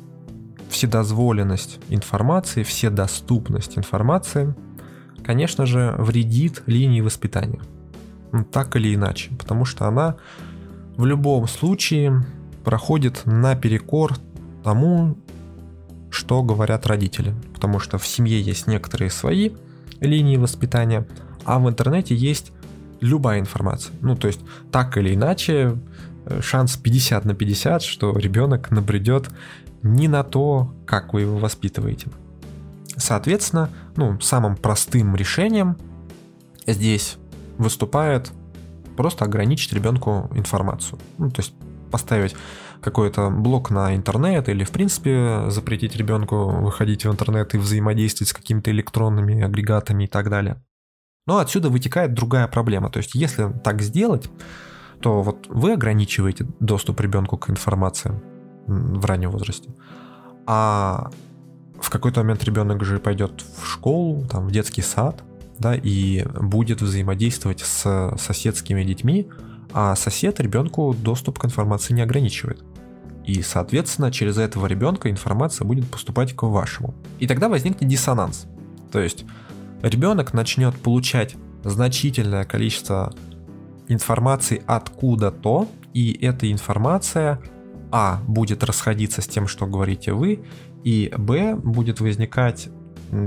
вседозволенность 0.69 1.79
информации, 1.89 2.63
вседоступность 2.63 3.79
информации, 3.79 4.55
конечно 5.25 5.67
же, 5.67 5.95
вредит 5.99 6.63
линии 6.67 7.01
воспитания. 7.01 7.61
Ну, 8.33 8.45
так 8.45 8.77
или 8.77 8.95
иначе, 8.95 9.31
потому 9.39 9.65
что 9.65 9.87
она 9.87 10.17
в 10.97 11.07
любом 11.07 11.49
случае 11.49 12.27
проходит 12.65 13.23
наперекор 13.25 14.17
тому, 14.63 15.17
что 16.11 16.43
говорят 16.43 16.87
родители. 16.87 17.35
Потому 17.55 17.79
что 17.79 17.99
в 17.99 18.07
семье 18.07 18.41
есть 18.41 18.67
некоторые 18.67 19.11
свои 19.11 19.51
линии 20.01 20.37
воспитания, 20.37 21.07
а 21.45 21.59
в 21.59 21.69
интернете 21.69 22.15
есть 22.15 22.53
любая 23.01 23.41
информация. 23.41 23.95
Ну, 24.01 24.17
то 24.17 24.27
есть, 24.27 24.41
так 24.71 24.97
или 24.97 25.15
иначе, 25.15 25.77
э, 26.27 26.41
шанс 26.43 26.77
50 26.77 27.25
на 27.25 27.35
50, 27.35 27.83
что 27.83 28.17
ребенок 28.17 28.71
набредет 28.71 29.29
не 29.83 30.09
на 30.09 30.23
то, 30.23 30.75
как 30.87 31.13
вы 31.15 31.23
его 31.23 31.39
воспитываете. 31.39 32.09
Соответственно, 32.97 33.71
ну, 33.97 34.21
самым 34.21 34.57
простым 34.57 35.15
решением 35.15 35.77
здесь 36.67 37.17
выступает 37.59 38.33
просто 38.97 39.25
ограничить 39.25 39.73
ребенку 39.73 40.29
информацию. 40.35 40.99
Ну, 41.19 41.31
то 41.31 41.41
есть 41.41 41.55
поставить 41.91 42.35
какой-то 42.81 43.31
блок 43.31 43.71
на 43.71 43.95
интернет 43.95 44.49
или, 44.49 44.65
в 44.65 44.71
принципе, 44.71 45.45
запретить 45.49 45.97
ребенку 45.97 46.49
выходить 46.49 47.05
в 47.05 47.11
интернет 47.11 47.55
и 47.55 47.59
взаимодействовать 47.59 48.31
с 48.31 48.33
какими-то 48.33 48.71
электронными 48.71 49.43
агрегатами 49.43 50.05
и 50.05 50.07
так 50.07 50.31
далее. 50.31 50.63
Но 51.27 51.39
отсюда 51.39 51.69
вытекает 51.69 52.15
другая 52.15 52.49
проблема. 52.49 52.91
То 52.91 52.99
есть, 52.99 53.15
если 53.15 53.53
так 53.63 53.83
сделать, 53.83 54.31
то 55.01 55.23
вот 55.23 55.47
вы 55.49 55.73
ограничиваете 55.75 56.47
доступ 56.61 57.01
ребенку 57.01 57.37
к 57.37 57.51
информации 57.51 58.21
в 58.69 59.05
раннем 59.05 59.31
возрасте. 59.31 59.71
А 60.47 61.11
в 61.81 61.91
какой-то 61.91 62.21
момент 62.21 62.45
ребенок 62.45 62.85
же 62.85 62.99
пойдет 62.99 63.45
в 63.61 63.67
школу, 63.67 64.25
там, 64.31 64.47
в 64.47 64.53
детский 64.53 64.83
сад, 64.83 65.25
да, 65.59 65.75
и 65.75 66.25
будет 66.41 66.83
взаимодействовать 66.83 67.61
с 67.61 68.15
соседскими 68.19 68.85
детьми, 68.85 69.29
а 69.73 69.97
сосед 69.97 70.41
ребенку 70.41 70.95
доступ 70.95 71.39
к 71.39 71.45
информации 71.45 71.95
не 71.95 72.03
ограничивает. 72.03 72.63
И, 73.25 73.43
соответственно, 73.43 74.11
через 74.11 74.39
этого 74.39 74.67
ребенка 74.67 75.11
информация 75.11 75.67
будет 75.67 75.91
поступать 75.91 76.35
к 76.35 76.45
вашему. 76.45 76.95
И 77.19 77.27
тогда 77.27 77.49
возникнет 77.49 77.89
диссонанс. 77.89 78.47
То 78.91 79.01
есть 79.01 79.27
ребенок 79.83 80.33
начнет 80.33 80.75
получать 80.81 81.37
значительное 81.63 82.45
количество 82.45 83.13
информации 83.89 84.63
откуда-то, 84.67 85.69
и 85.93 86.13
эта 86.25 86.51
информация 86.51 87.41
а. 87.91 88.21
будет 88.27 88.65
расходиться 88.65 89.23
с 89.23 89.27
тем, 89.27 89.47
что 89.47 89.67
говорите 89.67 90.13
вы, 90.13 90.45
и 90.85 91.13
б. 91.17 91.55
будет 91.57 92.01
возникать 92.01 92.69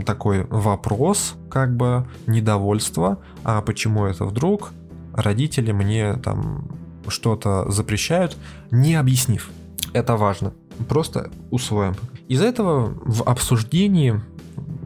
такой 0.06 0.46
вопрос, 0.46 1.36
как 1.50 1.76
бы 1.76 2.08
недовольство, 2.28 3.20
а 3.44 3.62
почему 3.62 4.06
это 4.06 4.26
вдруг, 4.26 4.72
родители 5.14 5.72
мне 5.72 6.14
там 6.16 6.68
что-то 7.08 7.70
запрещают, 7.70 8.38
не 8.70 8.96
объяснив. 8.96 9.50
Это 9.94 10.16
важно. 10.16 10.54
просто 10.88 11.30
усвоим. 11.50 11.96
Из 12.28 12.42
этого 12.42 12.94
в 13.04 13.24
обсуждении 13.24 14.22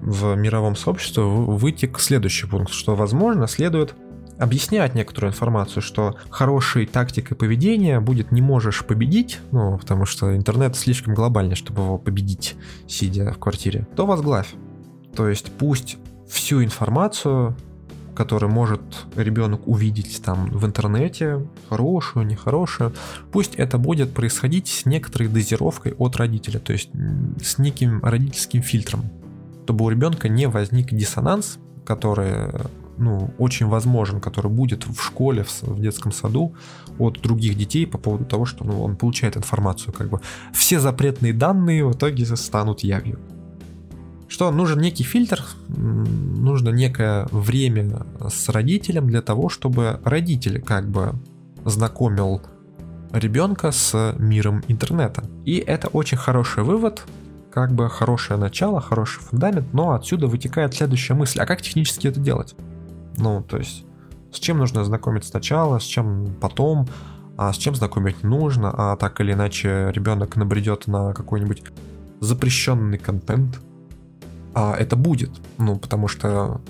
в 0.02 0.36
мировом 0.36 0.76
сообществе 0.76 1.24
вытек 1.24 2.00
следующий 2.00 2.48
пункт, 2.48 2.72
что, 2.72 2.96
возможно, 2.96 3.48
следует 3.48 3.96
объяснять 4.38 4.96
некоторую 4.96 5.32
информацию, 5.32 5.82
что 5.82 6.16
хорошей 6.30 6.86
тактикой 6.86 7.38
поведения 7.38 8.00
будет 8.00 8.32
не 8.32 8.42
можешь 8.42 8.86
победить, 8.86 9.40
ну, 9.52 9.78
потому 9.78 10.06
что 10.06 10.36
интернет 10.36 10.76
слишком 10.76 11.14
глобальный, 11.14 11.56
чтобы 11.56 11.84
его 11.84 11.98
победить, 11.98 12.56
сидя 12.88 13.32
в 13.32 13.38
квартире, 13.38 13.88
то 13.96 14.06
возглавь. 14.06 14.54
То 15.16 15.30
есть 15.30 15.52
пусть 15.58 15.98
всю 16.28 16.64
информацию, 16.64 17.56
которую 18.16 18.52
может 18.52 18.82
ребенок 19.16 19.68
увидеть 19.68 20.22
там 20.24 20.50
в 20.50 20.66
интернете, 20.66 21.46
хорошую, 21.70 22.26
нехорошую, 22.26 22.94
пусть 23.32 23.56
это 23.56 23.78
будет 23.78 24.14
происходить 24.14 24.68
с 24.68 24.86
некоторой 24.86 25.28
дозировкой 25.28 25.94
от 25.98 26.16
родителя, 26.16 26.60
то 26.60 26.74
есть 26.74 26.90
с 27.42 27.58
неким 27.58 28.04
родительским 28.04 28.62
фильтром, 28.62 29.06
чтобы 29.64 29.86
у 29.86 29.90
ребенка 29.90 30.30
не 30.30 30.48
возник 30.48 30.94
диссонанс, 30.94 31.60
который 31.86 32.52
ну, 32.98 33.34
очень 33.38 33.68
возможен, 33.68 34.20
который 34.20 34.52
будет 34.52 34.86
в 34.88 35.02
школе, 35.02 35.44
в, 35.44 35.64
в 35.64 35.82
детском 35.82 36.12
саду 36.12 36.56
от 36.98 37.22
других 37.22 37.58
детей 37.58 37.86
по 37.86 37.98
поводу 37.98 38.26
того, 38.26 38.46
что 38.46 38.64
ну, 38.64 38.84
он 38.84 38.96
получает 38.96 39.38
информацию, 39.38 39.94
как 39.94 40.10
бы 40.10 40.22
все 40.54 40.80
запретные 40.80 41.34
данные 41.34 41.86
в 41.86 41.94
итоге 41.94 42.26
станут 42.26 42.82
явью. 42.82 43.20
Что 44.28 44.52
нужен 44.52 44.80
некий 44.80 45.04
фильтр, 45.04 45.44
нужно 45.68 46.70
некое 46.70 47.28
время 47.32 48.06
с 48.28 48.50
родителем 48.50 49.08
для 49.08 49.22
того, 49.22 49.50
чтобы 49.50 50.00
родитель 50.04 50.62
как 50.62 50.90
бы 50.90 51.14
знакомил 51.64 52.42
ребенка 53.12 53.72
с 53.72 54.16
миром 54.18 54.64
интернета. 54.68 55.24
И 55.46 55.58
это 55.58 55.88
очень 55.90 56.18
хороший 56.18 56.64
вывод, 56.64 57.04
как 57.52 57.72
бы 57.74 57.90
хорошее 57.90 58.40
начало, 58.40 58.82
хороший 58.82 59.22
фундамент, 59.22 59.74
но 59.74 59.94
отсюда 59.94 60.28
вытекает 60.28 60.74
следующая 60.74 61.14
мысль, 61.14 61.40
а 61.40 61.46
как 61.46 61.62
технически 61.62 62.08
это 62.08 62.20
делать? 62.20 62.56
Ну, 63.18 63.44
то 63.44 63.58
есть, 63.58 63.86
с 64.32 64.40
чем 64.40 64.58
нужно 64.58 64.84
знакомить 64.84 65.26
сначала, 65.26 65.80
с 65.80 65.84
чем 65.84 66.36
потом, 66.42 66.88
а 67.38 67.52
с 67.52 67.58
чем 67.58 67.76
знакомить 67.76 68.24
нужно, 68.24 68.72
а 68.76 68.96
так 68.96 69.20
или 69.22 69.34
иначе 69.34 69.92
ребенок 69.94 70.36
набредет 70.36 70.88
на 70.88 71.14
какой-нибудь 71.14 71.64
запрещенный 72.20 72.98
контент, 72.98 73.60
а 74.54 74.76
это 74.78 74.96
будет, 74.96 75.32
ну, 75.58 75.78
потому 75.78 76.08
что 76.08 76.62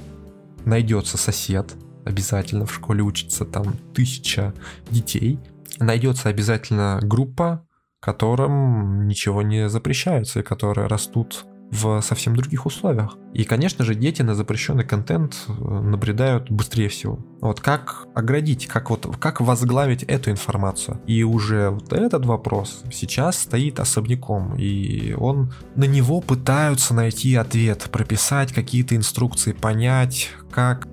найдется 0.66 1.18
сосед, 1.18 1.76
обязательно 2.04 2.66
в 2.66 2.74
школе 2.74 3.04
учится 3.04 3.46
там 3.46 3.74
тысяча 3.94 4.54
детей, 4.90 5.40
найдется 5.80 6.30
обязательно 6.30 7.00
группа, 7.02 7.66
которым 8.00 9.08
ничего 9.08 9.42
не 9.42 9.70
запрещается 9.70 10.40
и 10.40 10.44
которые 10.44 10.88
растут 10.88 11.46
в 11.72 12.02
совсем 12.02 12.36
других 12.36 12.66
условиях. 12.66 13.18
И, 13.34 13.44
конечно 13.44 13.84
же, 13.84 13.96
дети 13.96 14.22
на 14.22 14.36
запрещенный 14.36 14.86
контент 14.86 15.36
э, 15.48 15.52
набредают 15.52 16.50
быстрее 16.50 16.90
всего. 16.90 17.20
Вот 17.42 17.60
как 17.60 18.08
оградить, 18.14 18.68
как 18.68 18.90
вот 18.90 19.18
как 19.20 19.42
возглавить 19.42 20.04
эту 20.04 20.32
информацию. 20.32 21.02
И 21.06 21.24
уже 21.24 21.70
вот 21.70 21.92
этот 21.92 22.26
вопрос 22.26 22.84
сейчас 22.92 23.40
стоит 23.40 23.80
особняком, 23.80 24.56
и 24.56 25.14
он 25.14 25.54
на 25.76 25.86
него 25.86 26.22
пытаются 26.22 26.94
найти 26.94 27.36
ответ, 27.36 27.90
прописать 27.92 28.54
какие-то 28.54 28.96
инструкции, 28.96 29.52
понять, 29.52 30.30
как 30.52 30.88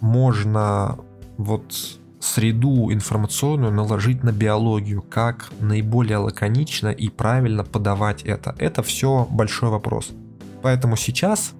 можно 0.00 0.98
вот 1.38 1.98
среду 2.22 2.92
информационную 2.92 3.72
наложить 3.72 4.22
на 4.22 4.32
биологию, 4.32 5.02
как 5.02 5.50
наиболее 5.60 6.18
лаконично 6.18 6.88
и 6.88 7.08
правильно 7.08 7.64
подавать 7.64 8.22
это. 8.22 8.54
Это 8.58 8.82
все 8.82 9.26
большой 9.28 9.70
вопрос. 9.70 10.12
Поэтому 10.62 10.96
сейчас, 10.96 11.52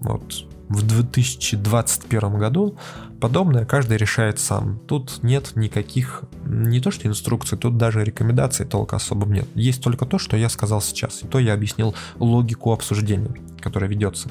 вот 0.00 0.44
в 0.68 0.82
2021 0.82 2.36
году, 2.36 2.76
подобное 3.20 3.64
каждый 3.64 3.96
решает 3.96 4.40
сам. 4.40 4.80
Тут 4.88 5.22
нет 5.22 5.52
никаких, 5.54 6.24
не 6.44 6.80
то 6.80 6.90
что 6.90 7.06
инструкций, 7.06 7.56
тут 7.56 7.76
даже 7.76 8.04
рекомендаций 8.04 8.66
толка 8.66 8.96
особо 8.96 9.26
нет. 9.26 9.46
Есть 9.54 9.82
только 9.82 10.04
то, 10.04 10.18
что 10.18 10.36
я 10.36 10.48
сказал 10.48 10.82
сейчас. 10.82 11.22
И 11.22 11.28
то 11.28 11.38
я 11.38 11.54
объяснил 11.54 11.94
логику 12.18 12.72
обсуждения, 12.72 13.34
которая 13.60 13.88
ведется. 13.88 14.28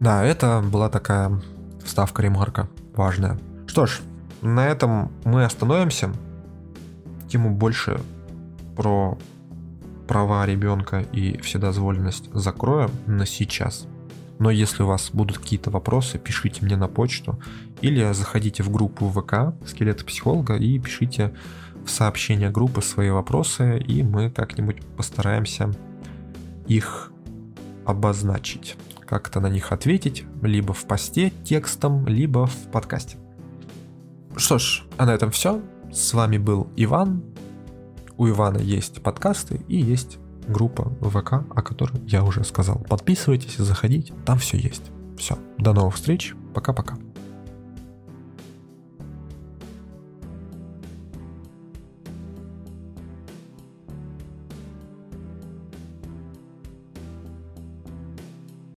Да, 0.00 0.24
это 0.24 0.60
была 0.60 0.88
такая 0.88 1.40
вставка 1.84 2.22
ремарка 2.22 2.68
важная. 2.96 3.38
Что 3.66 3.86
ж, 3.86 4.00
на 4.42 4.66
этом 4.66 5.10
мы 5.24 5.44
остановимся. 5.44 6.12
Тему 7.28 7.54
больше 7.54 8.00
про 8.76 9.18
права 10.08 10.44
ребенка 10.46 11.04
и 11.12 11.38
вседозволенность 11.38 12.30
закроем 12.32 12.90
на 13.06 13.26
сейчас. 13.26 13.86
Но 14.38 14.50
если 14.50 14.82
у 14.82 14.86
вас 14.86 15.10
будут 15.12 15.38
какие-то 15.38 15.70
вопросы, 15.70 16.18
пишите 16.18 16.64
мне 16.64 16.76
на 16.76 16.88
почту 16.88 17.38
или 17.82 18.12
заходите 18.12 18.62
в 18.62 18.70
группу 18.70 19.08
ВК 19.08 19.54
«Скелеты 19.66 20.04
психолога» 20.04 20.56
и 20.56 20.78
пишите 20.78 21.34
в 21.84 21.90
сообщение 21.90 22.50
группы 22.50 22.82
свои 22.82 23.10
вопросы, 23.10 23.78
и 23.78 24.02
мы 24.02 24.30
как-нибудь 24.30 24.84
постараемся 24.96 25.70
их 26.66 27.12
обозначить, 27.84 28.76
как-то 29.06 29.40
на 29.40 29.48
них 29.48 29.72
ответить, 29.72 30.24
либо 30.42 30.72
в 30.72 30.84
посте 30.86 31.32
текстом, 31.44 32.06
либо 32.06 32.46
в 32.46 32.70
подкасте. 32.72 33.18
Что 34.36 34.58
ж, 34.58 34.84
а 34.96 35.06
на 35.06 35.10
этом 35.10 35.30
все. 35.30 35.60
С 35.92 36.14
вами 36.14 36.38
был 36.38 36.68
Иван. 36.76 37.22
У 38.16 38.28
Ивана 38.28 38.58
есть 38.58 39.02
подкасты 39.02 39.60
и 39.68 39.76
есть 39.76 40.18
группа 40.46 40.90
ВК, 41.00 41.44
о 41.54 41.62
которой 41.62 42.00
я 42.06 42.24
уже 42.24 42.44
сказал. 42.44 42.84
Подписывайтесь, 42.88 43.56
заходите, 43.56 44.14
там 44.24 44.38
все 44.38 44.56
есть. 44.56 44.90
Все, 45.16 45.38
до 45.58 45.72
новых 45.72 45.96
встреч, 45.96 46.34
пока-пока. 46.54 46.96